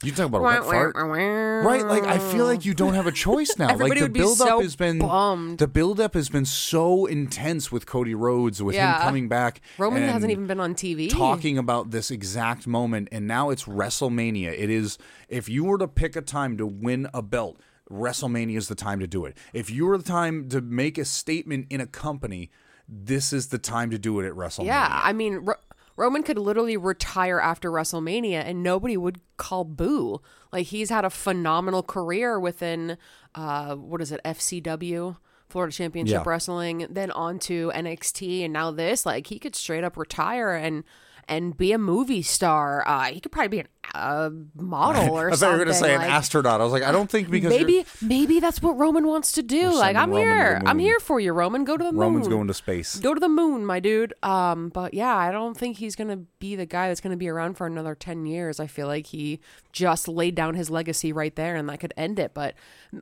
[0.03, 1.83] you talk about a wet fart, right?
[1.85, 3.69] Like I feel like you don't have a choice now.
[3.77, 5.59] Like the would be build up so has been bummed.
[5.59, 8.97] the build up has been so intense with Cody Rhodes, with Yeah.
[8.97, 9.61] him coming back.
[9.79, 11.09] Roman hasn't even been on TV.
[11.09, 14.53] talking about this exact moment, and now it's WrestleMania.
[14.59, 17.59] It is if you were to pick a time to win a belt.
[17.91, 19.37] WrestleMania is the time to do it.
[19.53, 22.51] If you were the time to make a statement in a company,
[22.89, 24.67] this is the time to do it at WrestleMania.
[24.67, 25.55] Yeah, I mean, Ro-
[25.97, 30.21] Roman could literally retire after WrestleMania and nobody would call boo.
[30.53, 32.97] Like he's had a phenomenal career within
[33.35, 35.17] uh what is it, FCW,
[35.49, 36.29] Florida Championship Yeah.
[36.29, 39.07] Wrestling, then on to NXT and now this.
[39.07, 40.85] Like he could straight up retire and
[41.29, 42.83] and be a movie star.
[42.87, 45.33] Uh he could probably be an uh, model or something.
[45.33, 46.61] I thought you were going to say like, an astronaut.
[46.61, 49.73] I was like, I don't think because Maybe maybe that's what Roman wants to do.
[49.73, 50.63] Like I'm Roman here.
[50.65, 51.65] I'm here for you, Roman.
[51.65, 52.01] Go to the moon.
[52.01, 52.97] Roman's going to space.
[52.97, 54.15] Go to the moon, my dude.
[54.23, 57.55] Um, but yeah, I don't think he's gonna be the guy that's gonna be around
[57.55, 58.61] for another ten years.
[58.61, 59.41] I feel like he
[59.73, 62.35] just laid down his legacy right there, and that could end it.
[62.35, 62.55] But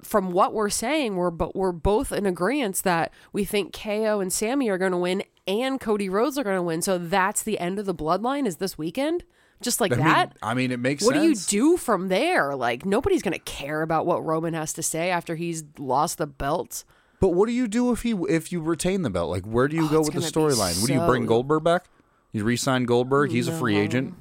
[0.03, 4.33] from what we're saying, we're but we're both in agreement that we think KO and
[4.33, 6.83] Sami are gonna win, and Cody Rhodes are gonna win.
[6.83, 8.47] So that's the end of the bloodline.
[8.47, 9.24] Is this weekend?
[9.62, 10.36] Just like I mean, that.
[10.42, 12.54] I mean, it makes What do you do from there?
[12.54, 16.84] Like nobody's gonna care about what Roman has to say after he's lost the belt.
[17.20, 19.30] But what do you do if you if you retain the belt?
[19.30, 20.80] Like, where do you go Oh, it's with the gonna be storyline?
[20.82, 21.84] Would you bring Goldberg back?
[22.32, 23.30] You re-sign Goldberg.
[23.30, 24.14] He's a free agent.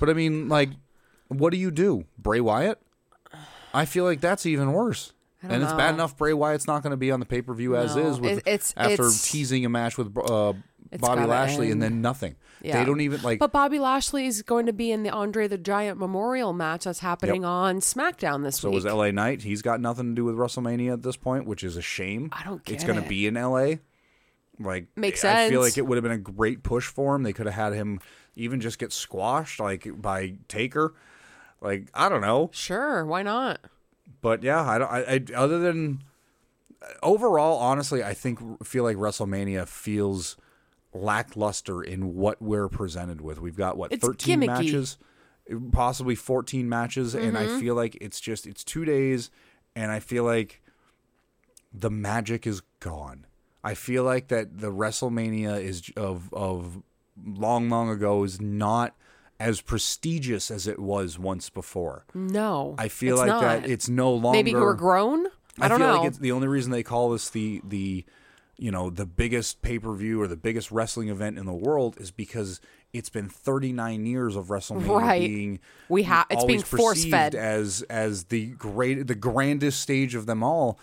[0.00, 0.70] But I mean, like,
[1.28, 2.04] what do you do?
[2.18, 2.80] Bray Wyatt?
[3.74, 5.12] I feel like that's even worse.
[5.42, 7.76] And it's bad enough Bray Wyatt's not going to be on the pay per view
[7.76, 8.06] as No.
[8.10, 10.54] is with It- it's- after it's- teasing a match with uh,
[10.98, 12.36] Bobby Lashley and then nothing.
[12.66, 12.78] Yeah.
[12.78, 13.38] They don't even like.
[13.38, 16.98] But Bobby Lashley is going to be in the Andre the Giant Memorial match that's
[17.00, 18.62] happening on SmackDown this week.
[18.62, 18.74] so week.
[18.74, 19.42] was LA Knight.
[19.42, 22.28] He's got nothing to do with WrestleMania at this point, which is a shame.
[22.32, 23.08] I don't It's get going to it.
[23.08, 23.74] be in LA.
[24.58, 25.36] Like Makes sense.
[25.38, 25.74] I feel sense.
[25.74, 27.22] like it would have been a great push for him.
[27.22, 28.00] They could have had him
[28.36, 30.94] even just get squashed like by Taker.
[31.60, 33.60] Like I don't know, Sure, why not?
[34.22, 34.90] but yeah, I don't.
[34.90, 36.02] I, I other than
[37.02, 40.36] overall, honestly, I think feel like WrestleMania feels
[41.02, 43.40] lackluster in what we're presented with.
[43.40, 44.46] We've got what It's thirteen gimmicky.
[44.46, 44.98] matches,
[45.72, 47.56] possibly fourteen matches, and Mm-hmm.
[47.56, 49.30] I feel like it's just it's two days,
[49.74, 50.62] and I feel like
[51.72, 53.26] the magic is gone.
[53.62, 56.82] I feel like that the WrestleMania is of of
[57.24, 58.94] long long ago is not
[59.38, 62.06] as prestigious as it was once before.
[62.14, 62.74] No.
[62.78, 65.26] I feel like that it's no longer maybe we're grown.
[65.60, 65.98] I, don't feel know.
[65.98, 68.04] like it's the only reason they call this the the
[68.58, 71.96] you know the biggest pay per view or the biggest wrestling event in the world
[72.00, 72.60] is because
[72.92, 75.20] it's been 39 years of WrestleMania Right.
[75.28, 77.34] being We ha- it's being force-fed.
[77.34, 80.78] as as the great the grandest stage of them all.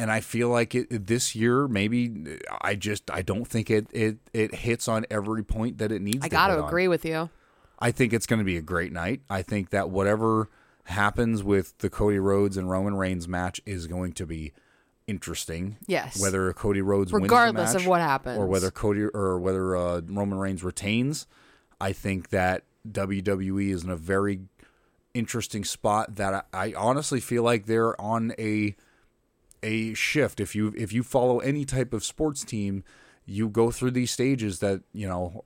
[0.00, 4.18] And I feel like it, this year, maybe I just I don't think it it
[4.32, 6.18] it hits on every point that it needs.
[6.20, 6.24] To.
[6.26, 6.68] I got to on.
[6.68, 7.30] agree with you.
[7.80, 9.22] I think it's going to be a great night.
[9.28, 10.48] I think that whatever
[10.84, 14.52] happens with the Cody Rhodes and Roman Reigns match is going to be
[15.08, 15.78] interesting.
[15.88, 16.20] Yes.
[16.20, 18.38] Whether Cody Rhodes Regardless wins the of match what happens.
[18.38, 21.26] or whether Cody or whether uh, Roman Reigns retains,
[21.80, 24.40] I think that WWE is in a very
[25.14, 28.76] interesting spot that I, I honestly feel like they're on a
[29.62, 30.38] a shift.
[30.38, 32.84] If you if you follow any type of sports team,
[33.26, 35.44] you go through these stages that you know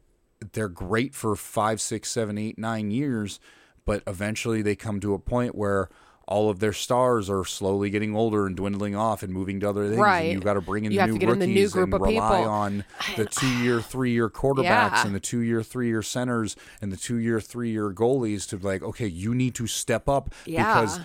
[0.52, 3.38] they're great for five, six, seven, eight, nine years,
[3.84, 5.88] but eventually they come to a point where
[6.32, 9.86] all of their stars are slowly getting older and dwindling off and moving to other
[9.88, 9.98] things.
[10.00, 10.22] Right.
[10.24, 11.94] And you've got to bring in You the new in the rookies new group and
[11.94, 12.50] of rely people.
[12.50, 12.84] on
[13.16, 15.06] the two-year, three-year quarterbacks Yeah.
[15.06, 19.54] and the two-year, three-year centers and the two-year, three-year goalies to like, okay, you need
[19.56, 20.80] to step up Yeah.
[20.82, 21.00] because.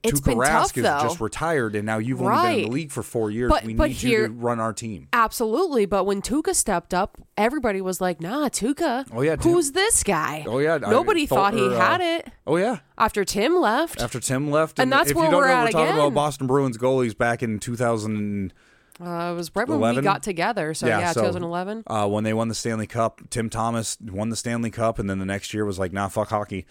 [0.00, 1.00] It's Tuukka Rask is though.
[1.02, 3.50] just retired, and now you've only been in the league for four years.
[3.50, 5.08] But- we but need you to run our team.
[5.12, 9.08] Absolutely, but when Tuukka stepped up, everybody was like, "Nah, Tuukka.
[9.12, 10.44] Oh, yeah, who's this guy?
[10.46, 14.00] Oh yeah, nobody Thor- thought he or, uh, had it Oh yeah, after Tim left.
[14.00, 16.14] after Tim left, And that's if where you don't we're know, at we're talking about.
[16.14, 18.54] Boston Bruins goalies back in 2000.
[19.00, 20.72] Uh, it was right when we got together.
[20.72, 21.84] So yeah, so, 2011.
[21.86, 25.18] Uh, when they won the Stanley Cup, Tim Thomas won the Stanley Cup, and then
[25.18, 26.64] the next year was like, nah, fuck hockey.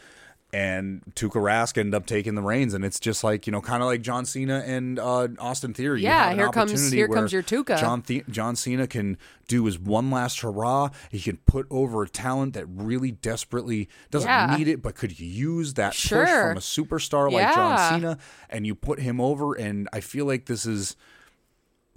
[0.54, 3.84] And Tuukka Rask ended up taking the reins, and it's just like you know, kind
[3.84, 6.02] of like John Cena and uh, Austin Theory.
[6.02, 7.78] Yeah, here comes- here comes your Tuukka.
[7.78, 9.18] John The- John Cena can
[9.50, 10.90] do his one last hurrah.
[11.12, 14.56] He can put over a talent that really desperately doesn't Yeah.
[14.58, 17.54] need it, but could use that push from a superstar like Yeah.
[17.56, 18.18] John Cena,
[18.50, 19.54] and you put him over.
[19.54, 20.96] And I feel like this is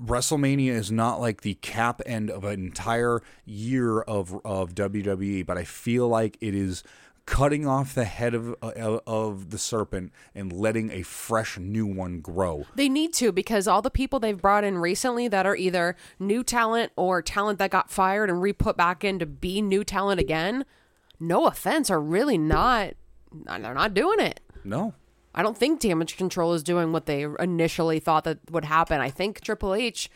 [0.02, 5.58] WrestleMania is not like the cap end of an entire year of of WWE, but
[5.58, 6.82] I feel like it is
[7.30, 12.20] cutting off the head of uh, of the serpent and letting a fresh new one
[12.20, 12.66] grow.
[12.74, 16.42] They need to because all the people they've brought in recently that are either new
[16.42, 20.20] talent or talent that got fired and re put back in to be new talent
[20.20, 20.66] again.
[21.20, 22.94] No offense, are really not.
[23.32, 24.40] They're not doing it.
[24.64, 24.94] No.
[25.32, 29.00] I don't think Damage Control is doing what they initially thought that would happen.
[29.00, 30.10] I think Triple H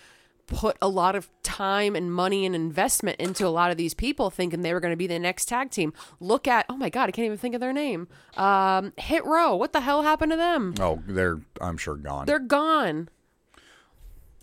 [0.46, 4.30] put a lot of time and money and investment into a lot of these people
[4.30, 5.92] thinking they were going to be the next tag team.
[6.20, 8.08] Look at, oh my God, I can't even think of their name.
[8.36, 9.54] Um, Hit Row.
[9.56, 10.74] What the hell happened to them?
[10.80, 12.26] Oh, they're I'm sure gone.
[12.26, 13.08] They're gone.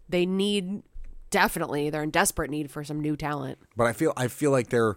[0.09, 0.83] They need,
[1.29, 3.59] definitely, they're in desperate need for some new talent.
[3.77, 4.95] but I feel I feel like they're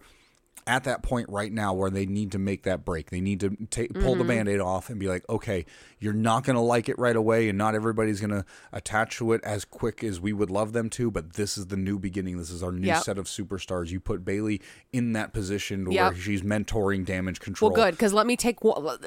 [0.66, 3.10] at that point right now where they need to make that break.
[3.10, 4.18] They need to ta- pull Mm-hmm.
[4.18, 5.66] the band-aid off and be like, okay,
[5.98, 9.32] you're not going to like it right away and not everybody's going to attach to
[9.34, 12.38] it as quick as we would love them to, but this is the new beginning.
[12.38, 13.02] This is our new Yep.
[13.02, 13.90] set of superstars.
[13.90, 14.62] You put Bayley
[14.92, 16.16] in that position where Yep.
[16.16, 17.70] she's mentoring damage control.
[17.70, 18.98] Well, good because let me take one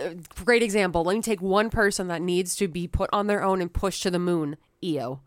[0.46, 1.04] great example.
[1.04, 4.04] Let me take one person that needs to be put on their own and pushed
[4.04, 4.58] to the moon.
[4.84, 5.22] Iyo.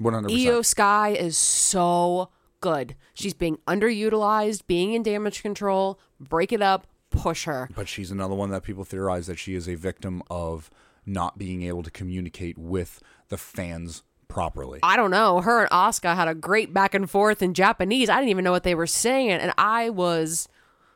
[0.00, 0.26] 100%.
[0.30, 2.28] Iyo Sky is so
[2.60, 2.94] good.
[3.14, 5.98] She's being underutilized, being in damage control.
[6.18, 7.68] Break it up, push her.
[7.74, 10.70] but she's another one that people theorize that she is a victim of
[11.06, 14.78] not being able to communicate with the fans properly.
[14.82, 15.40] I don't know.
[15.40, 18.08] Her and Asuka had a great back and forth in Japanese.
[18.08, 20.48] I didn't even know what they were saying, and I was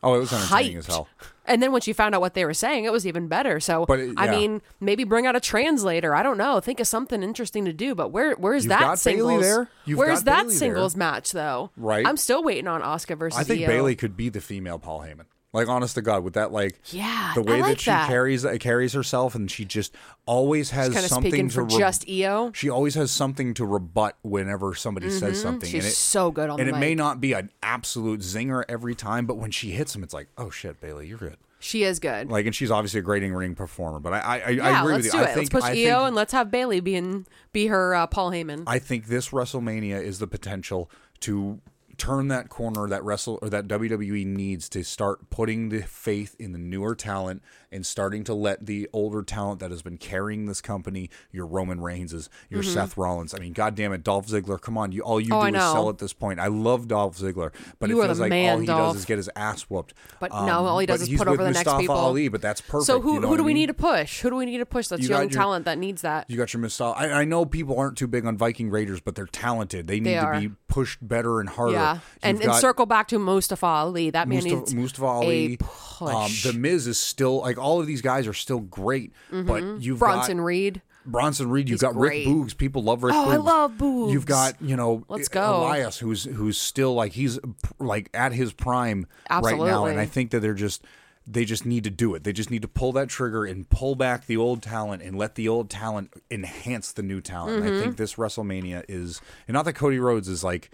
[0.03, 0.79] oh, it was entertaining hyped.
[0.79, 1.09] as hell.
[1.47, 3.61] And then when she found out what they were saying, it was even better.
[3.61, 6.15] So, But it- I mean, maybe bring out a translator.
[6.15, 6.61] I don't know.
[6.61, 7.95] Think of something interesting to do.
[7.95, 9.43] But where where's You've that singles?
[9.43, 9.69] there.
[9.87, 10.57] Where's got that there.
[10.57, 11.71] singles match though?
[11.77, 12.07] Right.
[12.07, 13.39] I'm still waiting on Asuka versus.
[13.39, 13.67] I think Iyo.
[13.67, 15.27] Bayley could be the female Paul Heyman.
[15.55, 18.09] Like honest to God, with that like Yeah, the way like that she that.
[18.09, 19.95] carries uh, carries herself, and she just
[20.27, 22.53] always has of something to re- just Iyo.
[22.55, 25.69] She always has something to rebut whenever somebody says something.
[25.69, 25.77] Mm-hmm.
[25.77, 28.97] She's and it, so good on and it may not be an absolute zinger every
[28.97, 31.37] time, but when she hits him, it's like, oh shit, Bayley, you're good.
[31.61, 32.31] She is good.
[32.31, 33.99] Like, and she's obviously a great in ring performer.
[33.99, 35.25] But I, I, I, yeah, I agree let's with do you.
[35.25, 35.27] it.
[35.27, 37.95] I think, let's push I Iyo think, and let's have Bayley be in, be her
[37.95, 38.65] uh, Paul Heyman.
[38.67, 40.91] I think this WrestleMania is the potential
[41.21, 41.61] to
[41.99, 46.53] turn that corner that wrestle or that WWE needs to start putting the faith in
[46.53, 47.43] the newer talent
[47.75, 51.81] and starting to let the older talent that has been carrying this company, your Roman
[51.81, 53.35] Reigns, is your Seth Rollins.
[53.35, 55.35] I mean, God damn it, Dolph Ziggler, come on, you all you Mm-hmm.
[55.35, 55.73] Oh, I do is know.
[55.73, 56.39] sell at this point.
[56.41, 58.93] I love Dolph Ziggler, but You it feels like man, all he Dolph.
[58.95, 59.93] does is get his ass whooped.
[60.21, 61.97] But no, all he does is put over the next Mustafa people.
[61.97, 62.87] Ali, but that's perfect.
[62.87, 63.63] So who you know who do I we mean?
[63.63, 64.21] need to push?
[64.21, 64.87] Who do we need to push?
[64.89, 66.31] That's You young your- talent that needs that.
[66.31, 66.97] You got your Mustafa.
[66.99, 69.89] I, I know people aren't too big on Viking Raiders, but they're talented.
[69.89, 71.73] They need They to be pushed better and harder.
[71.75, 74.11] yeah, and, You've and got circle back to Mustafa Ali.
[74.11, 75.55] That man Mustafa, needs Mustafa Ali.
[75.55, 76.47] a push.
[76.47, 79.97] Um, the Miz is still like all of these guys are still great, but you've
[79.97, 79.99] Mm-hmm.
[79.99, 80.83] Bronson got Reed.
[81.07, 81.69] Bronson Reed.
[81.69, 82.27] You've He's got Rick.
[82.27, 82.57] Boogs.
[82.57, 83.15] People love Rick.
[83.15, 84.13] Oh, I love Boogs.
[84.13, 85.59] You've got you know Let's go.
[85.63, 87.39] Elias, who's who's still like he's
[87.79, 90.85] like at his prime right now, and I think that they're just.
[91.27, 92.23] They just need to do it.
[92.23, 95.37] They just need to pull that trigger and pull back the old talent and let
[95.37, 97.65] the old talent enhance the new talent.
[97.65, 97.81] I Mm-hmm.
[97.81, 100.71] think this WrestleMania is, and not that Cody Rhodes is like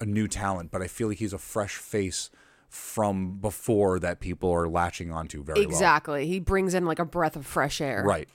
[0.00, 2.28] a new talent, but I feel like he's a fresh face
[2.74, 5.68] from before that people are latching onto very well.
[5.68, 6.26] Exactly.
[6.26, 8.02] He brings in like a breath of fresh air.
[8.04, 8.28] Right.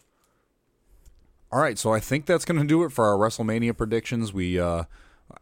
[1.51, 4.31] All right, so I think that's going to do it for our WrestleMania predictions.
[4.31, 4.83] We, uh,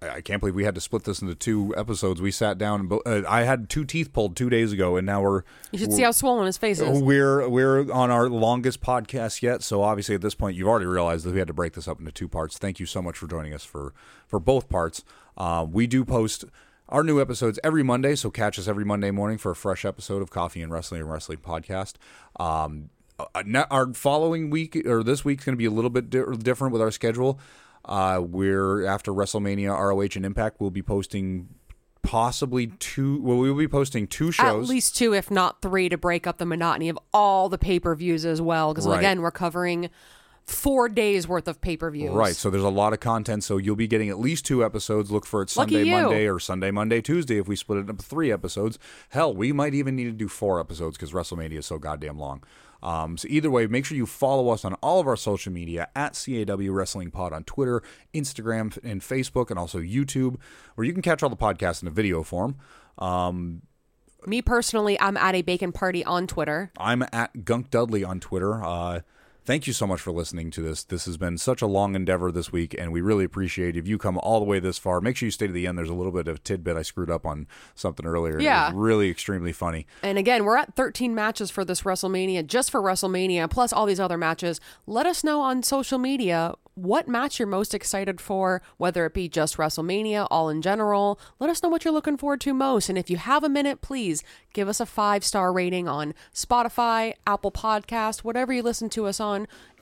[0.01, 2.21] I can't believe we had to split this into two episodes.
[2.21, 5.05] We sat down and bo- uh, I had two teeth pulled two days ago, and
[5.05, 7.01] now we're You should see how swollen his face is.
[7.01, 9.63] we're we're on our longest podcast yet.
[9.63, 11.99] So obviously at this point, you've already realized that we had to break this up
[11.99, 12.57] into two parts.
[12.57, 13.93] Thank you so much for joining us for
[14.25, 15.03] for both parts.
[15.37, 16.45] Uh, we do post
[16.89, 20.21] our new episodes every Monday, so catch us every Monday morning for a fresh episode
[20.21, 21.93] of Coffee and Wrestling and Wrestling Podcast.
[22.39, 26.23] Um, uh, our following week or this week's going to be a little bit di-
[26.37, 27.39] different with our schedule.
[27.83, 30.59] Uh, we're after WrestleMania, ROH, and Impact.
[30.59, 31.47] We'll be posting
[32.03, 33.21] possibly two.
[33.21, 36.25] Well, we will be posting two shows, At least two, if not three, to break
[36.27, 38.73] up the monotony of all the pay per views as well.
[38.73, 38.99] Because Right.
[38.99, 39.89] again, we're covering
[40.47, 42.11] four days worth of pay per views.
[42.11, 42.35] Right.
[42.35, 43.43] So there's a lot of content.
[43.43, 45.11] So you'll be getting at least two episodes.
[45.11, 45.83] Look for it Sunday.
[45.89, 47.37] Monday, or Sunday, Monday, Tuesday.
[47.37, 48.79] If we split it into three episodes,
[49.09, 52.43] hell, we might even need to do four episodes because WrestleMania is so goddamn long.
[52.81, 55.89] Um, so either way, make sure you follow us on all of our social media
[55.95, 57.81] at CAW Wrestling Pod on Twitter,
[58.13, 60.37] Instagram, and Facebook, and also YouTube,
[60.75, 62.55] where you can catch all the podcasts in a video form.
[62.99, 63.63] Um,
[64.27, 66.71] Me personally, I'm at a bacon party on Twitter.
[66.77, 68.63] I'm at Gunk Dudley on Twitter.
[68.63, 69.01] Uh,
[69.47, 70.83] thank you so much for listening to this.
[70.83, 73.97] This has been such a long endeavor this week, and we really appreciate if you
[73.97, 74.99] come all the way this far.
[74.99, 75.77] Make sure you stay to the end.
[75.77, 78.39] There's a little bit of tidbit I screwed up on something earlier.
[78.41, 78.65] Yeah.
[78.65, 79.87] It was really extremely funny.
[80.03, 84.01] And again, we're at 13 matches for this WrestleMania, just for WrestleMania, plus all these
[84.01, 84.59] other matches.
[84.85, 89.27] Let us know on social media what match you're most excited for, whether it be
[89.27, 91.19] just WrestleMania, all in general.
[91.39, 92.87] Let us know what you're looking forward to most.
[92.87, 94.23] And if you have a minute, please
[94.53, 99.19] give us a five star rating on Spotify, Apple Podcast, whatever you listen to us
[99.19, 99.36] on.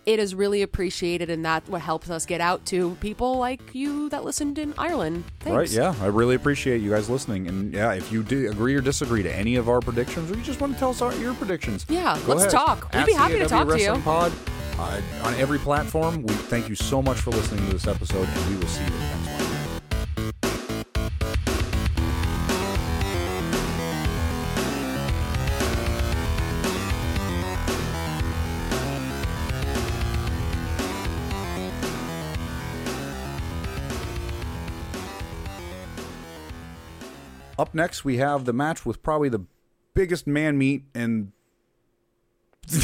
[0.06, 4.08] It is really appreciated, and that what helps us get out to people like you
[4.10, 5.24] that listened in Ireland.
[5.40, 5.56] Thanks.
[5.58, 5.70] Right?
[5.72, 7.48] Yeah, I really appreciate you guys listening.
[7.48, 10.44] And yeah, if you do agree or disagree to any of our predictions, or you
[10.44, 12.52] just want to tell us our, your predictions, Yeah, let's ahead.
[12.52, 12.94] talk.
[12.94, 13.94] We'd At be happy to CAW talk to you.
[14.04, 14.32] Pod,
[14.78, 16.22] uh, on every platform.
[16.22, 18.90] We thank you so much for listening to this episode, and we will see you
[18.92, 19.55] next one.
[37.58, 39.46] Up next, we have the match with probably the
[39.94, 41.32] biggest man meat and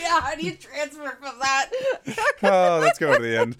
[0.00, 1.70] Yeah, how do you transfer from that?
[2.42, 3.56] oh, let's go to the end.